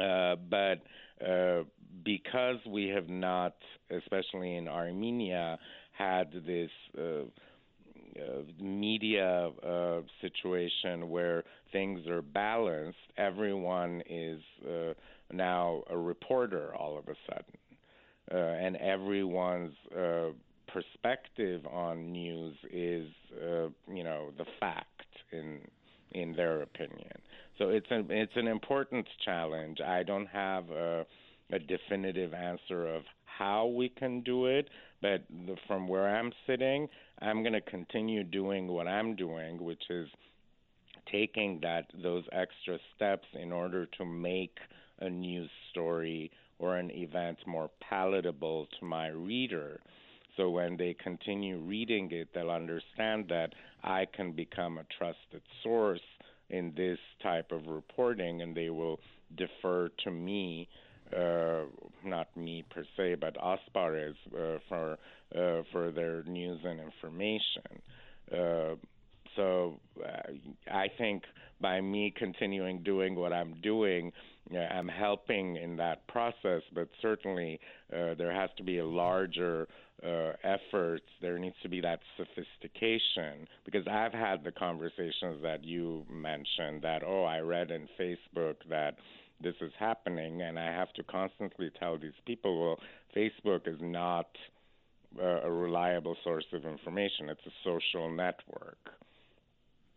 Uh, 0.02 0.36
but 0.48 0.80
uh, 1.26 1.64
because 2.02 2.56
we 2.66 2.88
have 2.88 3.08
not, 3.08 3.56
especially 3.90 4.56
in 4.56 4.66
Armenia, 4.66 5.58
had 5.92 6.32
this 6.46 6.70
uh, 6.96 7.02
uh, 8.18 8.42
media 8.58 9.50
uh, 9.66 10.00
situation 10.20 11.10
where 11.10 11.44
things 11.72 12.06
are 12.06 12.22
balanced, 12.22 12.98
everyone 13.16 14.02
is 14.08 14.40
now 15.32 15.82
a 15.90 15.96
reporter 15.96 16.74
all 16.74 16.98
of 16.98 17.08
a 17.08 17.14
sudden. 17.26 17.54
Uh, 18.30 18.36
and 18.36 18.76
everyone's 18.76 19.74
uh, 19.96 20.28
perspective 20.66 21.66
on 21.66 22.12
news 22.12 22.54
is, 22.70 23.08
uh, 23.42 23.68
you 23.92 24.04
know, 24.04 24.30
the 24.36 24.44
fact 24.60 25.06
in 25.32 25.60
in 26.12 26.34
their 26.34 26.62
opinion. 26.62 27.12
So 27.58 27.70
it's 27.70 27.86
an 27.90 28.06
it's 28.10 28.36
an 28.36 28.48
important 28.48 29.06
challenge. 29.24 29.80
I 29.80 30.02
don't 30.02 30.26
have 30.26 30.70
a, 30.70 31.06
a 31.52 31.58
definitive 31.58 32.34
answer 32.34 32.86
of 32.86 33.02
how 33.24 33.66
we 33.66 33.88
can 33.88 34.20
do 34.22 34.46
it, 34.46 34.68
but 35.00 35.22
the, 35.46 35.56
from 35.66 35.86
where 35.88 36.16
I'm 36.16 36.32
sitting, 36.46 36.88
I'm 37.20 37.42
going 37.42 37.52
to 37.52 37.60
continue 37.60 38.24
doing 38.24 38.68
what 38.68 38.88
I'm 38.88 39.16
doing, 39.16 39.62
which 39.62 39.82
is 39.90 40.08
taking 41.10 41.60
that 41.62 41.86
those 42.02 42.24
extra 42.32 42.78
steps 42.94 43.26
in 43.40 43.52
order 43.52 43.86
to 43.98 44.04
make 44.04 44.58
a 45.00 45.10
news 45.10 45.50
story 45.70 46.30
or 46.58 46.76
an 46.76 46.90
event 46.90 47.38
more 47.46 47.70
palatable 47.88 48.66
to 48.78 48.84
my 48.84 49.08
reader. 49.08 49.80
So 50.36 50.50
when 50.50 50.76
they 50.76 50.94
continue 50.94 51.58
reading 51.58 52.10
it, 52.12 52.28
they'll 52.34 52.50
understand 52.50 53.26
that 53.28 53.52
I 53.82 54.06
can 54.14 54.32
become 54.32 54.78
a 54.78 54.84
trusted 54.96 55.42
source 55.62 56.00
in 56.50 56.72
this 56.76 56.98
type 57.22 57.52
of 57.52 57.66
reporting, 57.66 58.42
and 58.42 58.56
they 58.56 58.70
will 58.70 59.00
defer 59.36 59.90
to 60.04 60.10
me, 60.10 60.68
uh, 61.16 61.62
not 62.04 62.34
me 62.36 62.64
per 62.70 62.84
se, 62.96 63.16
but 63.16 63.36
Asbarez 63.36 64.14
uh, 64.34 64.58
for 64.68 64.98
uh, 65.36 65.62
for 65.72 65.90
their 65.90 66.22
news 66.22 66.60
and 66.64 66.80
information. 66.80 67.82
Uh, 68.32 68.76
so 69.36 69.78
uh, 70.02 70.32
I 70.72 70.88
think 70.96 71.24
by 71.60 71.80
me 71.80 72.12
continuing 72.16 72.82
doing 72.82 73.14
what 73.14 73.32
I'm 73.32 73.54
doing, 73.62 74.12
I'm 74.56 74.88
helping 74.88 75.56
in 75.56 75.76
that 75.76 76.06
process. 76.08 76.62
But 76.74 76.88
certainly, 77.00 77.60
uh, 77.92 78.14
there 78.14 78.32
has 78.32 78.50
to 78.56 78.62
be 78.62 78.78
a 78.78 78.86
larger 78.86 79.68
uh, 80.04 80.32
efforts. 80.44 81.04
There 81.20 81.38
needs 81.38 81.56
to 81.62 81.68
be 81.68 81.80
that 81.80 82.00
sophistication 82.16 83.46
because 83.64 83.86
I've 83.88 84.12
had 84.12 84.44
the 84.44 84.52
conversations 84.52 85.42
that 85.42 85.64
you 85.64 86.06
mentioned. 86.10 86.82
That 86.82 87.02
oh, 87.04 87.24
I 87.24 87.40
read 87.40 87.70
in 87.70 87.88
Facebook 87.98 88.56
that 88.70 88.96
this 89.42 89.54
is 89.60 89.72
happening, 89.78 90.42
and 90.42 90.58
I 90.58 90.66
have 90.66 90.92
to 90.94 91.02
constantly 91.04 91.70
tell 91.78 91.98
these 91.98 92.10
people, 92.26 92.60
well, 92.60 92.78
Facebook 93.16 93.68
is 93.68 93.78
not 93.80 94.26
uh, 95.20 95.42
a 95.42 95.50
reliable 95.50 96.16
source 96.24 96.44
of 96.52 96.64
information. 96.64 97.28
It's 97.28 97.46
a 97.46 97.50
social 97.64 98.10
network. 98.10 98.78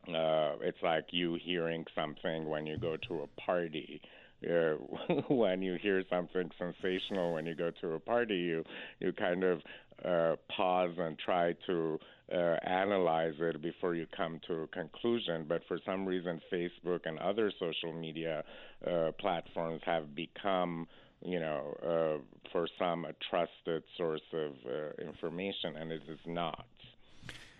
Uh, 0.07 0.57
it's 0.61 0.81
like 0.81 1.05
you 1.11 1.37
hearing 1.43 1.85
something 1.95 2.49
when 2.49 2.65
you 2.65 2.77
go 2.77 2.97
to 3.07 3.21
a 3.21 3.41
party. 3.41 4.01
Uh, 4.43 4.73
when 5.27 5.61
you 5.61 5.77
hear 5.81 6.03
something 6.09 6.49
sensational 6.57 7.33
when 7.33 7.45
you 7.45 7.55
go 7.55 7.71
to 7.81 7.93
a 7.93 7.99
party, 7.99 8.35
you 8.35 8.63
you 8.99 9.13
kind 9.13 9.43
of 9.43 9.61
uh, 10.03 10.35
pause 10.55 10.95
and 10.97 11.17
try 11.19 11.53
to 11.67 11.99
uh, 12.33 12.55
analyze 12.63 13.33
it 13.39 13.61
before 13.61 13.93
you 13.93 14.07
come 14.15 14.39
to 14.47 14.61
a 14.61 14.67
conclusion. 14.67 15.45
But 15.47 15.61
for 15.67 15.79
some 15.85 16.05
reason, 16.05 16.41
Facebook 16.51 17.01
and 17.05 17.19
other 17.19 17.51
social 17.59 17.93
media 17.93 18.43
uh, 18.87 19.11
platforms 19.19 19.81
have 19.85 20.15
become, 20.15 20.87
you 21.23 21.39
know, 21.39 21.75
uh, 21.83 22.49
for 22.51 22.67
some 22.79 23.05
a 23.05 23.13
trusted 23.29 23.83
source 23.97 24.21
of 24.33 24.53
uh, 24.65 25.07
information, 25.07 25.75
and 25.75 25.91
it 25.91 26.01
is 26.09 26.19
not. 26.25 26.65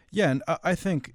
Yeah, 0.09 0.31
and 0.31 0.43
I 0.63 0.75
think 0.75 1.13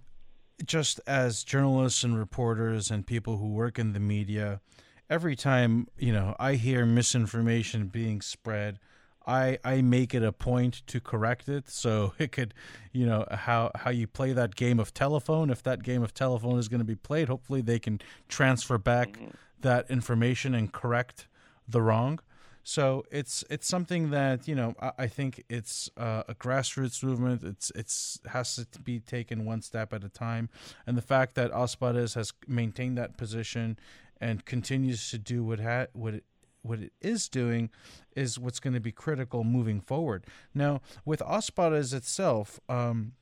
just 0.64 1.00
as 1.06 1.44
journalists 1.44 2.02
and 2.02 2.18
reporters 2.18 2.90
and 2.90 3.06
people 3.06 3.36
who 3.36 3.48
work 3.48 3.78
in 3.78 3.92
the 3.92 4.00
media, 4.00 4.60
every 5.08 5.36
time 5.36 5.88
you 5.98 6.12
know 6.12 6.34
I 6.38 6.54
hear 6.54 6.84
misinformation 6.86 7.88
being 7.88 8.20
spread, 8.20 8.78
I 9.26 9.58
I 9.64 9.82
make 9.82 10.14
it 10.14 10.22
a 10.22 10.32
point 10.32 10.82
to 10.86 11.00
correct 11.00 11.48
it. 11.48 11.68
So 11.68 12.14
it 12.18 12.32
could, 12.32 12.54
you 12.92 13.06
know, 13.06 13.26
how 13.30 13.70
how 13.74 13.90
you 13.90 14.06
play 14.06 14.32
that 14.32 14.54
game 14.56 14.78
of 14.78 14.94
telephone. 14.94 15.50
If 15.50 15.62
that 15.64 15.82
game 15.82 16.02
of 16.02 16.14
telephone 16.14 16.58
is 16.58 16.68
going 16.68 16.80
to 16.80 16.84
be 16.84 16.96
played, 16.96 17.28
hopefully 17.28 17.60
they 17.60 17.78
can 17.78 18.00
transfer 18.28 18.78
back 18.78 19.18
that 19.60 19.90
information 19.90 20.54
and 20.54 20.72
correct 20.72 21.26
the 21.68 21.82
wrong. 21.82 22.20
So 22.62 23.04
it's 23.12 23.44
it's 23.48 23.68
something 23.68 24.10
that 24.10 24.48
you 24.48 24.56
know 24.56 24.74
I, 24.80 24.90
I 24.98 25.06
think 25.06 25.44
it's 25.48 25.88
uh, 25.96 26.24
a 26.26 26.34
grassroots 26.34 27.02
movement. 27.02 27.44
It's 27.44 27.70
it's 27.76 28.18
has 28.26 28.56
to 28.56 28.80
be 28.80 28.98
taken 28.98 29.44
one 29.44 29.62
step 29.62 29.92
at 29.92 30.02
a 30.02 30.08
time, 30.08 30.48
and 30.84 30.96
the 30.96 31.02
fact 31.02 31.36
that 31.36 31.52
Asbarez 31.52 32.16
has 32.16 32.32
maintained 32.48 32.98
that 32.98 33.16
position 33.16 33.78
and 34.20 34.44
continues 34.44 35.10
to 35.10 35.18
do 35.18 35.44
what 35.44 35.60
ha- 35.60 35.86
what 35.92 36.14
it, 36.14 36.24
what 36.62 36.80
it 36.80 36.92
is 37.00 37.28
doing 37.28 37.70
is 38.14 38.38
what's 38.38 38.58
going 38.60 38.74
to 38.74 38.80
be 38.80 38.92
critical 38.92 39.44
moving 39.44 39.80
forward. 39.80 40.24
Now 40.54 40.80
with 41.04 41.20
Asbarez 41.20 41.94
itself. 41.94 42.60
Um, 42.68 43.12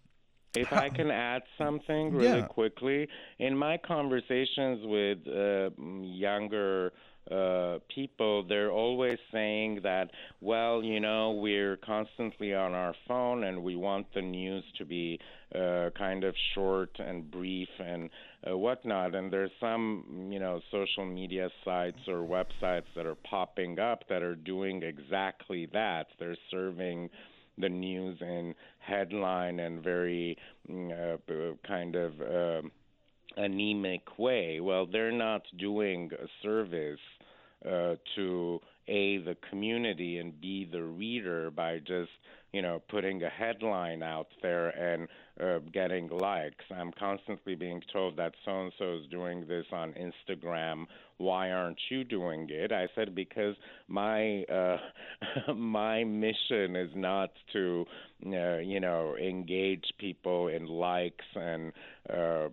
If 0.57 0.73
I 0.73 0.89
can 0.89 1.11
add 1.11 1.43
something 1.59 2.13
really 2.13 2.39
Yeah. 2.39 2.47
quickly, 2.47 3.09
in 3.39 3.57
my 3.59 3.77
conversations 3.77 4.87
with 4.87 5.27
uh, 5.27 5.71
younger 6.03 6.93
uh, 7.31 7.79
people, 7.95 8.45
they're 8.47 8.71
always 8.71 9.19
saying 9.33 9.81
that, 9.83 10.11
well, 10.41 10.83
you 10.83 11.01
know, 11.01 11.33
we're 11.33 11.77
constantly 11.79 12.55
on 12.55 12.75
our 12.75 12.95
phone 13.09 13.45
and 13.45 13.63
we 13.63 13.77
want 13.77 14.07
the 14.15 14.23
news 14.23 14.65
to 14.77 14.85
be 14.85 15.19
uh, 15.55 15.91
kind 15.97 16.25
of 16.25 16.35
short 16.55 16.91
and 16.99 17.31
brief 17.31 17.69
and 17.79 18.11
uh, 18.49 18.57
whatnot. 18.57 19.15
And 19.15 19.33
there's 19.33 19.51
some, 19.59 20.29
you 20.31 20.39
know, 20.39 20.61
social 20.71 21.07
media 21.07 21.49
sites 21.65 22.01
or 22.09 22.19
websites 22.19 22.93
that 22.97 23.07
are 23.07 23.17
popping 23.17 23.79
up 23.79 24.05
that 24.09 24.23
are 24.23 24.37
doing 24.37 24.83
exactly 24.83 25.67
that. 25.73 26.09
They're 26.19 26.37
serving 26.51 27.09
the 27.57 27.69
news 27.69 28.19
in 28.21 28.55
headline 28.81 29.61
and 29.61 29.83
very 29.83 30.37
mm, 30.69 30.91
uh, 30.93 31.55
kind 31.67 31.95
of 31.95 32.13
um 32.21 32.73
anemic 33.37 34.19
way. 34.19 34.61
Well, 34.61 34.87
they're 34.87 35.13
not 35.13 35.43
doing 35.59 36.11
a 36.13 36.27
service 36.43 37.01
uh, 37.65 37.95
to 38.17 38.61
a 38.89 39.19
the 39.19 39.37
community 39.49 40.19
and 40.19 40.39
b 40.41 40.69
the 40.71 40.83
reader 40.83 41.51
by 41.51 41.79
just 41.79 42.11
you 42.55 42.63
know 42.63 42.81
putting 42.89 43.21
a 43.25 43.29
headline 43.29 44.01
out 44.03 44.29
there 44.41 44.69
and 44.69 45.09
uh, 45.43 45.59
getting 45.73 46.09
likes. 46.09 46.65
I'm 46.71 46.93
constantly 46.93 47.57
being 47.57 47.83
told 47.93 48.17
that 48.19 48.35
so 48.45 48.63
and 48.63 48.73
so 48.79 48.99
is 48.99 49.07
doing 49.11 49.45
this 49.49 49.67
on 49.73 49.93
Instagram. 49.95 50.87
Why 51.17 51.51
aren't 51.51 51.81
you 51.91 52.05
doing 52.05 52.47
it? 52.51 52.71
I 52.71 52.87
said 52.95 53.13
because 53.17 53.57
my 53.89 54.45
uh, 54.45 54.77
my 55.55 56.05
mission 56.05 56.77
is 56.77 56.91
not 56.95 57.31
to 57.53 57.85
uh, 58.27 58.59
you 58.59 58.79
know 58.79 59.17
engage 59.17 59.87
people 59.99 60.47
in 60.47 60.67
likes 60.67 61.27
and 61.35 61.73
uh, 62.09 62.15
uh, 62.15 62.49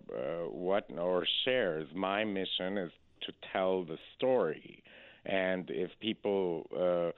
what 0.48 0.90
or 0.98 1.24
shares. 1.44 1.86
My 1.94 2.24
mission 2.24 2.76
is 2.76 2.90
to 3.26 3.32
tell 3.52 3.84
the 3.84 3.98
story, 4.16 4.82
and 5.24 5.70
if 5.70 5.90
people 6.00 6.66
uh, 6.76 7.12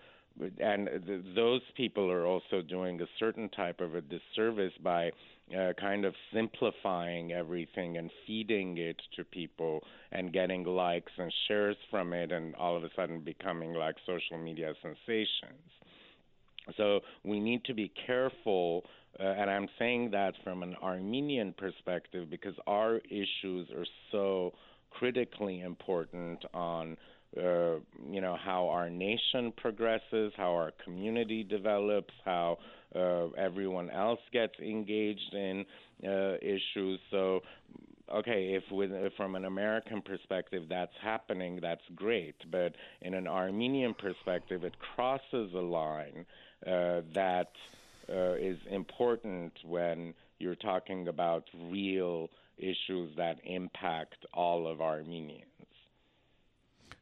and 0.59 0.89
th- 1.07 1.25
those 1.35 1.61
people 1.77 2.11
are 2.11 2.27
also 2.27 2.63
doing 2.63 3.01
a 3.01 3.07
certain 3.19 3.49
type 3.51 3.81
of 3.81 3.95
a 3.95 4.01
disservice 4.01 4.73
by 4.83 5.11
uh, 5.57 5.73
kind 5.79 6.05
of 6.05 6.15
simplifying 6.33 7.33
everything 7.33 7.99
and 7.99 8.11
feeding 8.27 8.79
it 8.79 9.01
to 9.17 9.25
people 9.25 9.81
and 10.13 10.33
getting 10.33 10.65
likes 10.65 11.13
and 11.19 11.33
shares 11.47 11.77
from 11.91 12.13
it 12.13 12.33
and 12.33 12.55
all 12.57 12.77
of 12.77 12.85
a 12.85 12.91
sudden 12.97 13.21
becoming 13.21 13.75
like 13.75 13.97
social 14.07 14.39
media 14.43 14.73
sensations. 14.83 15.71
So 16.77 17.01
we 17.25 17.41
need 17.41 17.65
to 17.67 17.75
be 17.75 17.93
careful, 18.07 18.85
uh, 19.21 19.23
and 19.23 19.51
I'm 19.51 19.69
saying 19.79 20.13
that 20.13 20.33
from 20.43 20.63
an 20.63 20.75
Armenian 20.83 21.55
perspective 21.57 22.31
because 22.31 22.55
our 22.67 23.01
issues 23.11 23.69
are 23.77 23.87
so 24.11 24.55
critically 24.91 25.61
important 25.61 26.43
on 26.55 26.97
uh, 27.37 27.77
you 28.11 28.21
know 28.21 28.37
how 28.37 28.69
our 28.69 28.89
nation 28.89 29.53
progresses, 29.57 30.33
how 30.37 30.53
our 30.53 30.73
community 30.85 31.43
develops, 31.43 32.15
how 32.25 32.59
uh, 32.95 33.29
everyone 33.37 33.91
else 33.91 34.21
gets 34.33 34.59
engaged 34.61 35.35
in 35.35 35.65
uh, 36.07 36.37
issues. 36.41 37.01
So, 37.11 37.43
okay, 38.13 38.55
if 38.55 38.63
with, 38.71 38.91
from 39.17 39.35
an 39.35 39.45
American 39.45 40.01
perspective 40.03 40.65
that's 40.69 40.95
happening, 41.03 41.59
that's 41.61 41.83
great. 41.95 42.37
But 42.51 42.75
in 43.01 43.15
an 43.15 43.27
Armenian 43.27 43.95
perspective, 43.95 44.65
it 44.65 44.75
crosses 44.95 45.53
a 45.55 45.61
line 45.61 46.25
uh, 46.67 47.01
that 47.15 47.51
uh, 48.09 48.35
is 48.35 48.59
important 48.71 49.53
when 49.65 50.15
you're 50.39 50.55
talking 50.55 51.09
about 51.09 51.45
real 51.71 52.29
issues 52.59 53.17
that 53.17 53.39
impact 53.45 54.25
all 54.33 54.67
of 54.67 54.81
Armenians. 54.81 55.51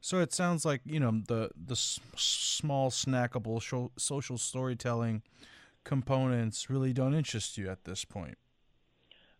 So 0.01 0.18
it 0.20 0.33
sounds 0.33 0.64
like 0.64 0.80
you 0.85 1.01
know 1.01 1.22
the 1.26 1.51
the 1.57 1.74
s- 1.74 2.01
small 2.16 2.91
snackable 2.91 3.62
sho- 3.62 3.93
social 3.97 4.39
storytelling 4.39 5.22
components 5.85 6.70
really 6.70 6.93
don't 6.93 7.14
interest 7.14 7.59
you 7.59 7.70
at 7.70 7.85
this 7.85 8.05
point. 8.05 8.39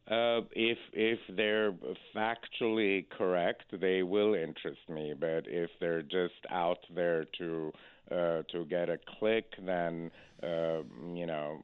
Uh, 0.09 0.41
if 0.53 0.79
if 0.93 1.21
they're 1.37 1.73
factually 2.15 3.09
correct, 3.11 3.65
they 3.81 4.03
will 4.03 4.35
interest 4.35 4.81
me. 4.89 5.15
But 5.19 5.45
if 5.47 5.71
they're 5.81 6.03
just 6.03 6.45
out 6.51 6.79
there 6.95 7.25
to 7.39 7.73
uh, 8.11 8.43
to 8.51 8.65
get 8.69 8.89
a 8.91 8.99
click, 9.19 9.53
then 9.65 10.11
uh, 10.43 10.83
you 11.15 11.27
know 11.27 11.63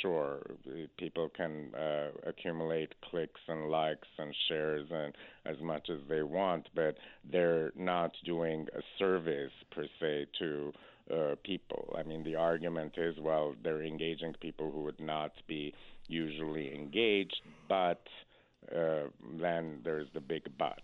sure, 0.00 0.40
people 0.98 1.30
can 1.36 1.74
uh, 1.74 2.08
accumulate 2.26 2.94
clicks 3.10 3.40
and 3.48 3.70
likes 3.70 4.08
and 4.18 4.34
shares 4.48 4.86
and 4.90 5.14
as 5.46 5.60
much 5.62 5.88
as 5.90 5.98
they 6.08 6.22
want, 6.22 6.68
but 6.74 6.96
they're 7.30 7.72
not 7.76 8.12
doing 8.24 8.66
a 8.76 8.80
service 8.98 9.52
per 9.70 9.86
se 10.00 10.26
to 10.38 10.72
uh, 11.12 11.34
people. 11.44 11.94
I 11.98 12.02
mean, 12.02 12.22
the 12.24 12.36
argument 12.36 12.94
is, 12.96 13.16
well, 13.20 13.54
they're 13.62 13.82
engaging 13.82 14.34
people 14.40 14.70
who 14.70 14.82
would 14.84 15.00
not 15.00 15.32
be 15.48 15.74
usually 16.06 16.74
engaged, 16.74 17.40
but 17.68 18.02
uh, 18.74 19.08
then 19.40 19.80
there's 19.84 20.08
the 20.14 20.20
big 20.20 20.42
but. 20.58 20.82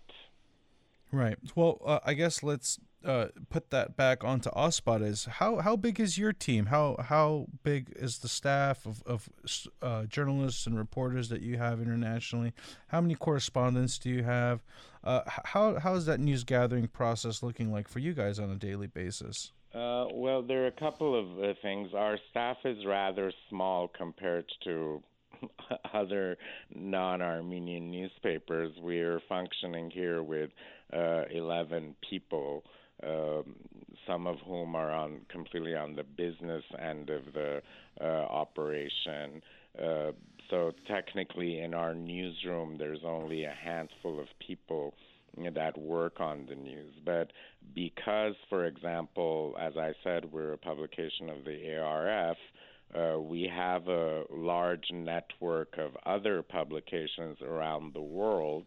Right. 1.11 1.37
Well, 1.55 1.81
uh, 1.85 1.99
I 2.05 2.13
guess 2.13 2.43
let's 2.43 2.79
uh, 3.05 3.27
put 3.49 3.69
that 3.69 3.95
back 3.95 4.23
onto 4.23 4.49
Asbarez. 4.49 5.07
Is 5.07 5.25
how 5.25 5.57
how 5.57 5.75
big 5.75 5.99
is 5.99 6.17
your 6.17 6.33
team? 6.33 6.67
How 6.67 6.97
how 6.99 7.47
big 7.63 7.93
is 7.95 8.19
the 8.19 8.27
staff 8.27 8.85
of 8.85 9.01
of 9.05 9.29
uh, 9.81 10.03
journalists 10.05 10.67
and 10.67 10.77
reporters 10.77 11.29
that 11.29 11.41
you 11.41 11.57
have 11.57 11.79
internationally? 11.79 12.53
How 12.87 12.99
many 12.99 13.15
correspondents 13.15 13.97
do 13.97 14.09
you 14.09 14.23
have? 14.23 14.61
Uh, 15.03 15.21
how 15.25 15.79
how 15.79 15.93
is 15.95 16.05
that 16.07 16.19
news 16.19 16.43
gathering 16.43 16.87
process 16.87 17.41
looking 17.41 17.71
like 17.71 17.87
for 17.87 17.99
you 17.99 18.13
guys 18.13 18.39
on 18.39 18.49
a 18.49 18.55
daily 18.55 18.87
basis? 18.87 19.53
Uh, 19.73 20.07
well, 20.13 20.41
there 20.41 20.63
are 20.63 20.67
a 20.67 20.71
couple 20.71 21.17
of 21.17 21.43
uh, 21.43 21.53
things. 21.61 21.93
Our 21.93 22.17
staff 22.31 22.57
is 22.65 22.85
rather 22.85 23.31
small 23.49 23.87
compared 23.87 24.45
to 24.63 25.03
other 25.93 26.37
non-Armenian 26.73 27.91
newspapers. 27.91 28.71
We're 28.81 29.21
functioning 29.27 29.91
here 29.91 30.23
with 30.23 30.49
uh, 30.93 31.23
11 31.31 31.95
people, 32.09 32.63
um, 33.03 33.55
some 34.05 34.27
of 34.27 34.37
whom 34.45 34.75
are 34.75 34.91
on 34.91 35.21
completely 35.29 35.75
on 35.75 35.95
the 35.95 36.03
business 36.03 36.63
end 36.79 37.09
of 37.09 37.21
the 37.33 37.61
uh, 38.01 38.03
operation. 38.03 39.41
Uh, 39.81 40.11
so 40.49 40.71
technically, 40.87 41.59
in 41.59 41.73
our 41.73 41.93
newsroom, 41.93 42.77
there's 42.77 43.03
only 43.05 43.43
a 43.43 43.53
handful 43.53 44.19
of 44.19 44.27
people 44.45 44.93
that 45.53 45.77
work 45.77 46.19
on 46.19 46.45
the 46.49 46.55
news. 46.55 46.93
But 47.05 47.31
because, 47.75 48.33
for 48.49 48.65
example, 48.65 49.55
as 49.59 49.73
I 49.77 49.93
said, 50.03 50.31
we're 50.31 50.53
a 50.53 50.57
publication 50.57 51.29
of 51.29 51.43
the 51.43 51.77
ARF, 51.77 52.37
uh, 52.95 53.19
we 53.19 53.49
have 53.53 53.87
a 53.87 54.23
large 54.29 54.85
network 54.91 55.77
of 55.77 55.91
other 56.05 56.41
publications 56.41 57.37
around 57.41 57.93
the 57.93 58.01
world 58.01 58.65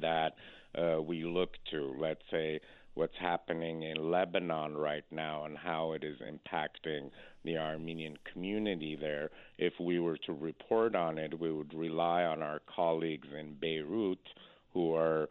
that 0.00 0.32
uh, 0.76 1.00
we 1.02 1.24
look 1.24 1.50
to. 1.70 1.94
Let's 1.98 2.22
say 2.30 2.60
what's 2.94 3.16
happening 3.20 3.82
in 3.82 4.10
Lebanon 4.10 4.76
right 4.76 5.04
now 5.10 5.44
and 5.44 5.56
how 5.56 5.92
it 5.92 6.02
is 6.02 6.16
impacting 6.20 7.10
the 7.44 7.58
Armenian 7.58 8.16
community 8.32 8.96
there. 8.98 9.30
If 9.58 9.74
we 9.78 10.00
were 10.00 10.18
to 10.26 10.32
report 10.32 10.94
on 10.94 11.18
it, 11.18 11.38
we 11.38 11.52
would 11.52 11.74
rely 11.74 12.22
on 12.24 12.42
our 12.42 12.60
colleagues 12.74 13.28
in 13.38 13.54
Beirut 13.60 14.18
who 14.72 14.94
are 14.94 15.28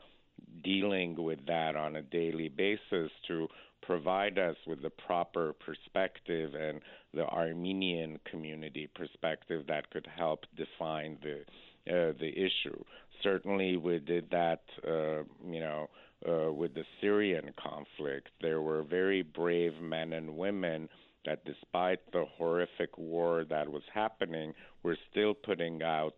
dealing 0.64 1.16
with 1.22 1.46
that 1.48 1.76
on 1.76 1.96
a 1.96 2.02
daily 2.02 2.50
basis 2.50 3.12
to 3.28 3.48
provide 3.86 4.38
us 4.38 4.56
with 4.68 4.82
the 4.82 4.90
proper 4.90 5.54
perspective 5.54 6.54
and 6.56 6.82
the 7.14 7.26
Armenian 7.26 8.20
community 8.30 8.90
perspective 8.96 9.64
that 9.68 9.90
could 9.92 10.08
help 10.16 10.42
define 10.56 11.18
the 11.22 11.42
uh, 11.88 12.14
the 12.20 12.32
issue. 12.36 12.84
Certainly, 13.22 13.78
we 13.78 14.00
did 14.00 14.30
that, 14.32 14.62
uh, 14.88 15.24
you 15.48 15.60
know, 15.60 15.88
uh, 16.28 16.52
with 16.52 16.74
the 16.74 16.84
Syrian 17.00 17.54
conflict. 17.62 18.30
There 18.42 18.62
were 18.62 18.84
very 18.84 19.22
brave 19.22 19.74
men 19.80 20.14
and 20.14 20.36
women 20.36 20.90
that, 21.26 21.46
despite 21.46 22.00
the 22.12 22.26
horrific 22.38 22.98
war 22.98 23.46
that 23.50 23.70
was 23.70 23.84
happening, 23.94 24.54
were 24.84 24.98
still 25.12 25.34
putting 25.36 25.84
out 25.84 26.16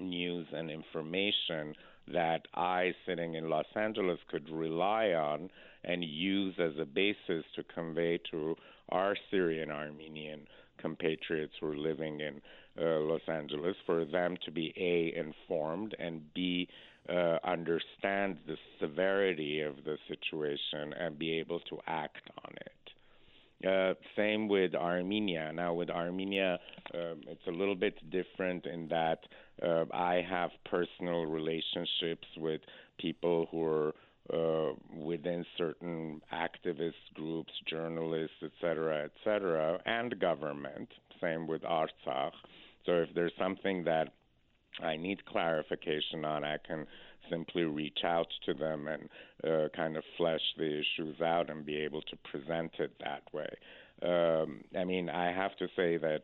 news 0.00 0.46
and 0.52 0.70
information 0.70 1.74
that 2.12 2.42
I, 2.54 2.92
sitting 3.06 3.34
in 3.34 3.48
Los 3.48 3.66
Angeles, 3.74 4.18
could 4.30 4.48
rely 4.50 5.08
on 5.12 5.50
and 5.84 6.04
use 6.04 6.54
as 6.58 6.72
a 6.80 6.84
basis 6.84 7.44
to 7.56 7.62
convey 7.74 8.18
to 8.30 8.56
our 8.90 9.16
Syrian 9.30 9.70
Armenian 9.70 10.46
compatriots 10.78 11.54
who 11.60 11.68
are 11.68 11.76
living 11.76 12.20
in 12.20 12.40
uh, 12.80 13.00
Los 13.00 13.20
Angeles 13.28 13.76
for 13.86 14.04
them 14.04 14.36
to 14.44 14.50
be 14.50 14.72
A, 14.76 15.18
informed, 15.18 15.94
and 15.98 16.22
B, 16.34 16.68
uh, 17.08 17.38
understand 17.44 18.38
the 18.46 18.56
severity 18.80 19.60
of 19.60 19.76
the 19.84 19.96
situation 20.08 20.92
and 20.98 21.18
be 21.18 21.38
able 21.38 21.60
to 21.60 21.78
act 21.86 22.30
on 22.44 22.52
it. 22.56 22.72
Uh, 23.66 23.94
same 24.16 24.46
with 24.46 24.74
Armenia. 24.74 25.50
Now, 25.52 25.74
with 25.74 25.90
Armenia, 25.90 26.60
um, 26.94 27.22
it's 27.26 27.46
a 27.48 27.50
little 27.50 27.74
bit 27.74 27.94
different 28.10 28.66
in 28.66 28.86
that 28.88 29.18
uh, 29.60 29.84
I 29.92 30.24
have 30.28 30.50
personal 30.64 31.26
relationships 31.26 32.26
with 32.36 32.60
people 33.00 33.48
who 33.50 33.64
are 33.64 33.94
uh, 34.32 34.74
within 34.94 35.44
certain 35.56 36.20
activist 36.32 36.92
groups, 37.14 37.52
journalists, 37.66 38.36
etc., 38.42 38.60
cetera, 38.60 39.04
et 39.04 39.10
cetera, 39.24 39.78
and 39.86 40.20
government. 40.20 40.88
Same 41.20 41.48
with 41.48 41.62
Artsakh. 41.62 42.32
So 42.86 42.92
if 42.92 43.08
there's 43.14 43.32
something 43.38 43.82
that 43.84 44.12
I 44.80 44.96
need 44.96 45.24
clarification 45.24 46.24
on, 46.24 46.44
I 46.44 46.58
can 46.64 46.86
simply 47.30 47.64
reach 47.64 48.00
out 48.04 48.28
to 48.46 48.54
them 48.54 48.88
and 48.88 49.08
uh, 49.44 49.68
kind 49.74 49.96
of 49.96 50.04
flesh 50.16 50.40
the 50.56 50.80
issues 50.80 51.20
out 51.20 51.50
and 51.50 51.64
be 51.64 51.76
able 51.76 52.02
to 52.02 52.16
present 52.30 52.72
it 52.78 52.92
that 53.00 53.22
way. 53.32 53.48
Um, 54.02 54.62
I 54.78 54.84
mean, 54.84 55.08
I 55.08 55.32
have 55.32 55.56
to 55.56 55.66
say 55.76 55.96
that 55.98 56.22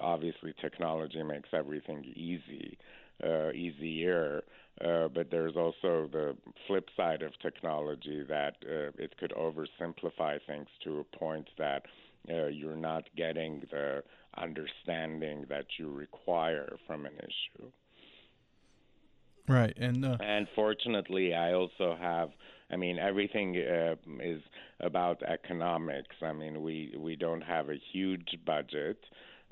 obviously 0.00 0.54
technology 0.60 1.22
makes 1.22 1.48
everything 1.52 2.04
easy, 2.04 2.78
uh, 3.22 3.50
easier. 3.52 4.42
Uh, 4.84 5.06
but 5.06 5.30
there's 5.30 5.54
also 5.56 6.08
the 6.10 6.36
flip 6.66 6.88
side 6.96 7.22
of 7.22 7.30
technology 7.40 8.24
that 8.28 8.56
uh, 8.64 8.90
it 8.98 9.16
could 9.18 9.32
oversimplify 9.38 10.38
things 10.48 10.66
to 10.82 10.98
a 10.98 11.16
point 11.16 11.48
that 11.56 11.84
uh, 12.28 12.46
you're 12.46 12.76
not 12.76 13.04
getting 13.16 13.62
the 13.70 14.02
understanding 14.36 15.46
that 15.48 15.66
you 15.78 15.92
require 15.92 16.76
from 16.88 17.06
an 17.06 17.12
issue. 17.18 17.70
Right, 19.48 19.76
and 19.76 20.04
uh, 20.04 20.16
and 20.20 20.46
fortunately, 20.54 21.34
I 21.34 21.52
also 21.52 21.96
have. 22.00 22.30
I 22.70 22.76
mean, 22.76 22.98
everything 22.98 23.56
uh, 23.58 23.94
is 24.20 24.42
about 24.80 25.22
economics. 25.22 26.16
I 26.22 26.32
mean, 26.32 26.62
we 26.62 26.94
we 26.98 27.14
don't 27.14 27.42
have 27.42 27.68
a 27.68 27.76
huge 27.92 28.38
budget, 28.46 28.98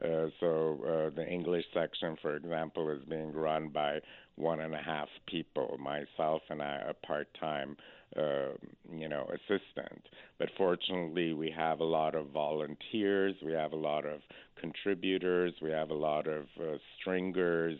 uh, 0.02 0.28
so 0.40 0.78
uh, 0.82 1.14
the 1.14 1.26
English 1.28 1.64
section, 1.72 2.16
for 2.20 2.36
example, 2.36 2.90
is 2.90 3.04
being 3.08 3.32
run 3.32 3.68
by 3.68 4.00
one 4.36 4.60
and 4.60 4.74
a 4.74 4.82
half 4.82 5.08
people, 5.26 5.76
myself 5.78 6.42
and 6.48 6.62
I, 6.62 6.82
a 6.88 6.94
part-time, 7.06 7.76
uh, 8.16 8.54
you 8.90 9.08
know, 9.08 9.28
assistant. 9.28 10.08
But 10.38 10.48
fortunately, 10.56 11.34
we 11.34 11.50
have 11.56 11.80
a 11.80 11.84
lot 11.84 12.14
of 12.14 12.30
volunteers, 12.30 13.34
we 13.44 13.52
have 13.52 13.72
a 13.72 13.76
lot 13.76 14.06
of 14.06 14.22
contributors, 14.58 15.52
we 15.60 15.70
have 15.70 15.90
a 15.90 15.94
lot 15.94 16.26
of 16.26 16.46
uh, 16.58 16.78
stringers 16.98 17.78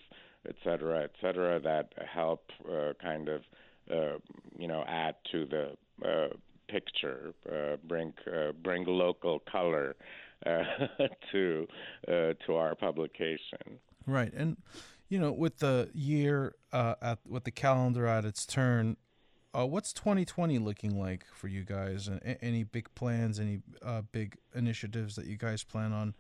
et 0.48 0.56
cetera, 0.64 1.04
et 1.04 1.12
cetera, 1.20 1.60
that 1.60 1.92
help 2.12 2.44
uh, 2.70 2.92
kind 3.00 3.28
of, 3.28 3.42
uh, 3.90 4.18
you 4.58 4.66
know, 4.66 4.84
add 4.86 5.14
to 5.30 5.46
the 5.46 5.76
uh, 6.06 6.28
picture, 6.68 7.34
uh, 7.50 7.76
bring 7.84 8.12
uh, 8.26 8.52
bring 8.62 8.84
local 8.86 9.40
color 9.40 9.94
uh, 10.46 10.62
to 11.32 11.66
uh, 12.08 12.32
to 12.46 12.56
our 12.56 12.74
publication. 12.74 13.78
Right, 14.06 14.32
and 14.32 14.56
you 15.08 15.18
know, 15.18 15.32
with 15.32 15.58
the 15.58 15.90
year 15.94 16.54
uh, 16.72 16.94
at 17.00 17.18
with 17.28 17.44
the 17.44 17.50
calendar 17.50 18.06
at 18.06 18.24
its 18.24 18.46
turn, 18.46 18.96
uh, 19.54 19.66
what's 19.66 19.92
2020 19.92 20.58
looking 20.58 20.98
like 20.98 21.26
for 21.34 21.48
you 21.48 21.64
guys? 21.64 22.08
Any 22.40 22.64
big 22.64 22.92
plans? 22.94 23.38
Any 23.38 23.60
big 24.10 24.36
initiatives 24.54 25.14
that 25.16 25.26
you 25.26 25.36
guys 25.36 25.62
plan 25.62 25.92
on 25.92 26.14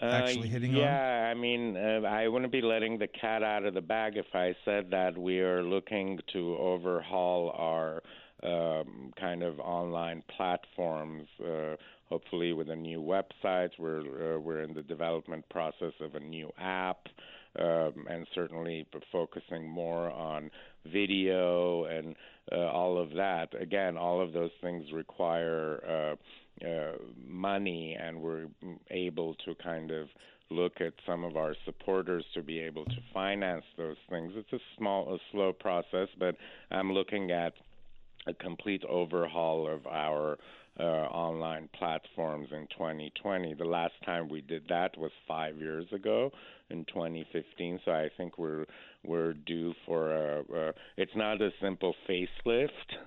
actually 0.00 0.48
hitting 0.48 0.74
uh, 0.74 0.78
yeah, 0.78 0.84
on? 0.84 0.88
Yeah, 0.88 1.30
I 1.30 1.34
mean, 1.34 1.76
uh, 1.76 2.06
I 2.06 2.28
wouldn't 2.28 2.52
be 2.52 2.62
letting 2.62 2.98
the 2.98 3.08
cat 3.08 3.42
out 3.42 3.64
of 3.64 3.74
the 3.74 3.80
bag 3.80 4.16
if 4.16 4.26
I 4.34 4.54
said 4.64 4.90
that 4.90 5.16
we 5.16 5.40
are 5.40 5.62
looking 5.62 6.18
to 6.32 6.56
overhaul 6.58 7.54
our 7.56 8.02
um, 8.42 9.12
kind 9.18 9.42
of 9.42 9.58
online 9.60 10.22
platforms. 10.36 11.26
Uh, 11.40 11.76
hopefully, 12.08 12.52
with 12.52 12.68
a 12.68 12.76
new 12.76 13.00
website, 13.00 13.70
we're 13.78 14.36
uh, 14.36 14.38
we're 14.38 14.62
in 14.62 14.74
the 14.74 14.82
development 14.82 15.48
process 15.48 15.92
of 16.00 16.14
a 16.14 16.20
new 16.20 16.50
app, 16.58 17.06
um, 17.58 18.06
and 18.10 18.26
certainly 18.34 18.86
focusing 19.10 19.68
more 19.68 20.10
on 20.10 20.50
video 20.92 21.84
and 21.84 22.14
uh, 22.52 22.56
all 22.56 22.98
of 22.98 23.10
that. 23.14 23.48
Again, 23.58 23.96
all 23.96 24.20
of 24.20 24.32
those 24.32 24.50
things 24.60 24.92
require 24.92 26.16
uh, 26.62 26.92
money, 27.26 27.96
and 28.00 28.20
we're 28.20 28.46
able 28.90 29.34
to 29.44 29.54
kind 29.62 29.90
of 29.90 30.08
look 30.50 30.80
at 30.80 30.92
some 31.06 31.24
of 31.24 31.36
our 31.36 31.54
supporters 31.64 32.24
to 32.34 32.42
be 32.42 32.60
able 32.60 32.84
to 32.84 32.96
finance 33.12 33.64
those 33.76 33.96
things. 34.10 34.32
It's 34.36 34.52
a 34.52 34.58
small, 34.76 35.14
a 35.14 35.18
slow 35.32 35.52
process, 35.52 36.08
but 36.18 36.36
I'm 36.70 36.92
looking 36.92 37.30
at 37.30 37.54
a 38.26 38.34
complete 38.34 38.84
overhaul 38.84 39.66
of 39.66 39.86
our 39.86 40.38
uh, 40.78 40.82
online 40.82 41.68
platforms 41.78 42.48
in 42.52 42.66
2020. 42.76 43.54
The 43.54 43.64
last 43.64 43.94
time 44.04 44.28
we 44.28 44.40
did 44.40 44.64
that 44.68 44.96
was 44.98 45.12
five 45.26 45.56
years 45.56 45.86
ago 45.92 46.30
in 46.70 46.84
2015. 46.86 47.80
So 47.84 47.92
I 47.92 48.08
think 48.16 48.38
we're 48.38 48.66
we're 49.04 49.34
due 49.34 49.74
for 49.86 50.12
a. 50.12 50.40
a 50.40 50.72
it's 50.96 51.14
not 51.14 51.40
a 51.40 51.50
simple 51.60 51.94
facelift. 52.08 52.68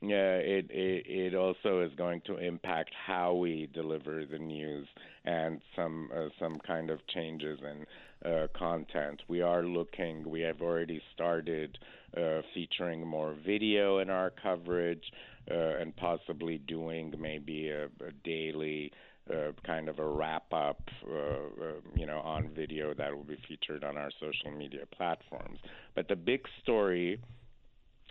yeah, 0.00 0.36
it, 0.36 0.66
it 0.70 1.04
it 1.06 1.34
also 1.34 1.82
is 1.82 1.92
going 1.96 2.22
to 2.26 2.38
impact 2.38 2.90
how 3.06 3.34
we 3.34 3.68
deliver 3.74 4.24
the 4.24 4.38
news 4.38 4.86
and 5.24 5.60
some 5.76 6.08
uh, 6.14 6.28
some 6.38 6.58
kind 6.66 6.90
of 6.90 7.00
changes 7.08 7.58
in 7.60 8.30
uh, 8.30 8.46
content. 8.56 9.20
We 9.28 9.42
are 9.42 9.64
looking. 9.64 10.28
We 10.28 10.40
have 10.42 10.60
already 10.60 11.02
started 11.14 11.78
uh, 12.16 12.42
featuring 12.54 13.06
more 13.06 13.34
video 13.46 13.98
in 13.98 14.10
our 14.10 14.30
coverage, 14.42 15.04
and 15.48 15.94
possibly 15.96 16.58
doing 16.58 17.14
maybe 17.18 17.68
a, 17.68 17.84
a 17.84 18.12
daily 18.24 18.92
uh, 19.30 19.52
kind 19.64 19.88
of 19.88 19.98
a 19.98 20.06
wrap 20.06 20.52
up, 20.52 20.80
uh, 21.08 21.14
uh, 21.14 21.72
you 21.94 22.06
know, 22.06 22.18
on 22.18 22.48
video 22.54 22.94
that 22.94 23.14
will 23.14 23.24
be 23.24 23.38
featured 23.48 23.84
on 23.84 23.96
our 23.96 24.10
social 24.18 24.50
media 24.56 24.84
platforms. 24.96 25.58
But 25.94 26.08
the 26.08 26.16
big 26.16 26.46
story 26.62 27.20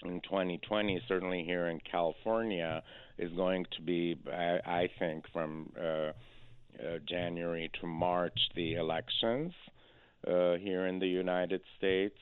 in 0.04 0.22
2020, 0.22 1.02
certainly 1.08 1.44
here 1.44 1.68
in 1.68 1.80
California, 1.92 2.84
is 3.18 3.32
going 3.34 3.66
to 3.76 3.82
be, 3.82 4.18
I, 4.32 4.60
I 4.66 4.90
think, 4.98 5.26
from 5.34 5.72
uh, 5.78 5.84
uh, 5.84 6.12
January 7.08 7.70
to 7.82 7.88
March, 7.88 8.40
the 8.56 8.76
elections 8.76 9.52
uh, 10.26 10.56
here 10.56 10.88
in 10.88 11.00
the 11.00 11.08
United 11.08 11.62
States. 11.78 12.18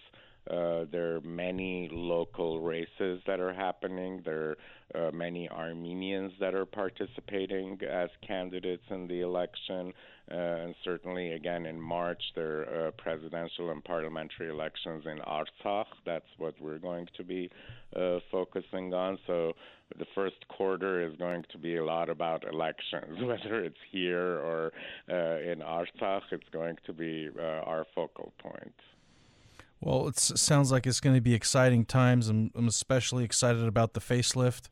Uh, 0.49 0.85
there 0.91 1.15
are 1.15 1.21
many 1.21 1.89
local 1.91 2.61
races 2.61 3.21
that 3.27 3.39
are 3.39 3.53
happening. 3.53 4.21
There 4.23 4.55
are 4.95 5.07
uh, 5.07 5.11
many 5.11 5.49
Armenians 5.49 6.31
that 6.39 6.53
are 6.53 6.65
participating 6.65 7.77
as 7.89 8.09
candidates 8.25 8.83
in 8.89 9.07
the 9.07 9.21
election. 9.21 9.91
Uh, 10.31 10.35
and 10.35 10.75
certainly, 10.83 11.33
again, 11.33 11.65
in 11.65 11.79
March, 11.79 12.21
there 12.35 12.61
are 12.61 12.87
uh, 12.87 12.91
presidential 12.91 13.71
and 13.71 13.83
parliamentary 13.83 14.49
elections 14.49 15.03
in 15.05 15.19
Artsakh. 15.19 15.85
That's 16.05 16.25
what 16.37 16.53
we're 16.61 16.79
going 16.79 17.07
to 17.17 17.23
be 17.23 17.49
uh, 17.95 18.19
focusing 18.31 18.93
on. 18.93 19.17
So 19.27 19.53
the 19.97 20.05
first 20.15 20.47
quarter 20.49 21.05
is 21.05 21.15
going 21.17 21.43
to 21.51 21.57
be 21.57 21.77
a 21.77 21.83
lot 21.83 22.09
about 22.09 22.45
elections, 22.49 23.17
whether 23.21 23.63
it's 23.63 23.75
here 23.91 24.39
or 24.39 24.71
in 25.07 25.59
Artsakh. 25.59 26.23
It's 26.31 26.49
going 26.51 26.77
to 26.85 26.93
be 26.93 27.29
our 27.39 27.85
focal 27.95 28.31
point. 28.39 28.73
Well, 29.79 30.07
it 30.07 30.17
sounds 30.17 30.71
like 30.71 30.87
it's 30.87 30.99
going 30.99 31.15
to 31.15 31.21
be 31.21 31.33
exciting 31.33 31.85
times. 31.85 32.29
I'm, 32.29 32.51
I'm 32.55 32.67
especially 32.67 33.23
excited 33.23 33.65
about 33.65 33.93
the 33.93 33.99
facelift 33.99 34.69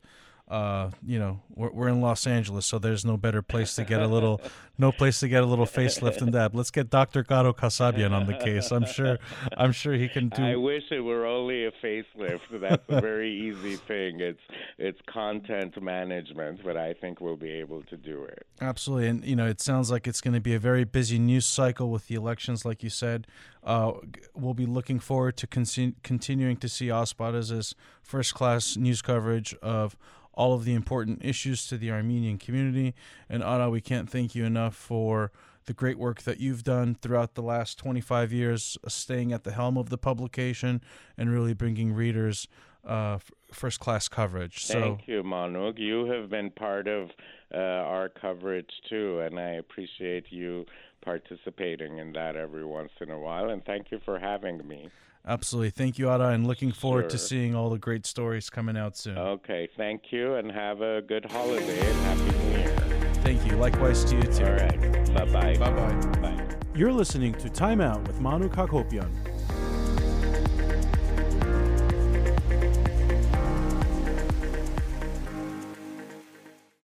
uh, 0.48 0.90
you 1.04 1.18
know, 1.18 1.40
we're, 1.50 1.70
we're 1.70 1.88
in 1.88 2.00
Los 2.00 2.24
Angeles, 2.24 2.66
so 2.66 2.78
there's 2.78 3.04
no 3.04 3.16
better 3.16 3.42
place 3.42 3.74
to 3.74 3.84
get 3.84 4.00
a 4.00 4.06
little, 4.06 4.40
no 4.78 4.92
place 4.92 5.18
to 5.20 5.28
get 5.28 5.42
a 5.42 5.46
little 5.46 5.66
facelift 5.66 6.18
than 6.18 6.30
that. 6.30 6.54
Let's 6.54 6.70
get 6.70 6.88
Dr. 6.88 7.24
Garo 7.24 7.52
Kasabian 7.52 8.12
on 8.12 8.26
the 8.26 8.34
case. 8.34 8.70
I'm 8.70 8.86
sure, 8.86 9.18
I'm 9.56 9.72
sure 9.72 9.94
he 9.94 10.08
can 10.08 10.28
do. 10.28 10.44
I 10.44 10.54
wish 10.54 10.84
it 10.92 11.00
were 11.00 11.26
only 11.26 11.64
a 11.64 11.72
facelift. 11.72 12.42
That's 12.52 12.84
a 12.88 13.00
very 13.00 13.32
easy 13.32 13.74
thing. 13.74 14.20
It's 14.20 14.40
it's 14.78 15.00
content 15.12 15.82
management, 15.82 16.60
but 16.64 16.76
I 16.76 16.94
think 16.94 17.20
we'll 17.20 17.36
be 17.36 17.50
able 17.50 17.82
to 17.82 17.96
do 17.96 18.22
it. 18.22 18.46
Absolutely, 18.60 19.08
and 19.08 19.24
you 19.24 19.34
know, 19.34 19.46
it 19.46 19.60
sounds 19.60 19.90
like 19.90 20.06
it's 20.06 20.20
going 20.20 20.34
to 20.34 20.40
be 20.40 20.54
a 20.54 20.60
very 20.60 20.84
busy 20.84 21.18
news 21.18 21.46
cycle 21.46 21.90
with 21.90 22.06
the 22.06 22.14
elections, 22.14 22.64
like 22.64 22.84
you 22.84 22.90
said. 22.90 23.26
Uh, 23.64 23.94
we'll 24.32 24.54
be 24.54 24.64
looking 24.64 25.00
forward 25.00 25.36
to 25.36 25.46
con- 25.48 25.96
continuing 26.04 26.56
to 26.56 26.68
see 26.68 26.86
Asbarez's 26.86 27.74
first 28.00 28.32
class 28.32 28.76
news 28.76 29.02
coverage 29.02 29.56
of 29.60 29.96
all 30.36 30.52
of 30.52 30.64
the 30.64 30.74
important 30.74 31.24
issues 31.24 31.66
to 31.68 31.76
the 31.76 31.90
Armenian 31.90 32.38
community. 32.38 32.94
And 33.28 33.42
Ara, 33.42 33.70
we 33.70 33.80
can't 33.80 34.08
thank 34.08 34.34
you 34.34 34.44
enough 34.44 34.76
for 34.76 35.32
the 35.64 35.72
great 35.72 35.98
work 35.98 36.22
that 36.22 36.38
you've 36.38 36.62
done 36.62 36.94
throughout 36.94 37.34
the 37.34 37.42
last 37.42 37.78
25 37.78 38.32
years, 38.32 38.78
uh, 38.84 38.88
staying 38.88 39.32
at 39.32 39.44
the 39.44 39.52
helm 39.52 39.76
of 39.76 39.90
the 39.90 39.98
publication 39.98 40.80
and 41.18 41.30
really 41.30 41.54
bringing 41.54 41.92
readers 41.92 42.46
uh, 42.86 43.18
first 43.52 43.80
class 43.80 44.08
coverage. 44.08 44.66
Thank 44.66 45.08
you, 45.08 45.24
Manouk. 45.24 45.78
You 45.78 46.06
have 46.06 46.30
been 46.30 46.50
part 46.50 46.86
of 46.86 47.10
uh, 47.52 47.58
our 47.58 48.08
coverage 48.08 48.70
too, 48.88 49.20
and 49.20 49.40
I 49.40 49.54
appreciate 49.54 50.26
you 50.30 50.66
participating 51.02 51.98
in 51.98 52.12
that 52.12 52.36
every 52.36 52.64
once 52.64 52.92
in 53.00 53.10
a 53.10 53.18
while. 53.18 53.50
And 53.50 53.64
thank 53.64 53.90
you 53.90 54.00
for 54.04 54.18
having 54.18 54.66
me. 54.66 54.88
Absolutely. 55.26 55.70
Thank 55.70 55.98
you, 55.98 56.08
Ara, 56.08 56.28
and 56.28 56.46
looking 56.46 56.70
forward 56.70 57.02
sure. 57.02 57.10
to 57.10 57.18
seeing 57.18 57.54
all 57.54 57.68
the 57.68 57.78
great 57.78 58.06
stories 58.06 58.48
coming 58.48 58.76
out 58.76 58.96
soon. 58.96 59.18
Okay. 59.18 59.68
Thank 59.76 60.12
you, 60.12 60.34
and 60.34 60.50
have 60.52 60.82
a 60.82 61.02
good 61.02 61.24
holiday 61.24 61.80
and 61.80 61.98
Happy 62.04 62.38
New 62.38 62.58
Year. 62.58 62.76
Thank 63.24 63.44
you. 63.44 63.56
Likewise 63.56 64.04
to 64.04 64.14
you, 64.16 64.22
too. 64.22 64.44
All 64.44 64.52
right. 64.52 64.80
Bye-bye. 65.14 65.56
Bye-bye. 65.56 66.20
Bye. 66.20 66.46
You're 66.76 66.92
listening 66.92 67.32
to 67.34 67.48
Time 67.48 67.80
Out 67.80 68.06
with 68.06 68.20
Manouk 68.20 68.54
Akopyan. 68.54 69.10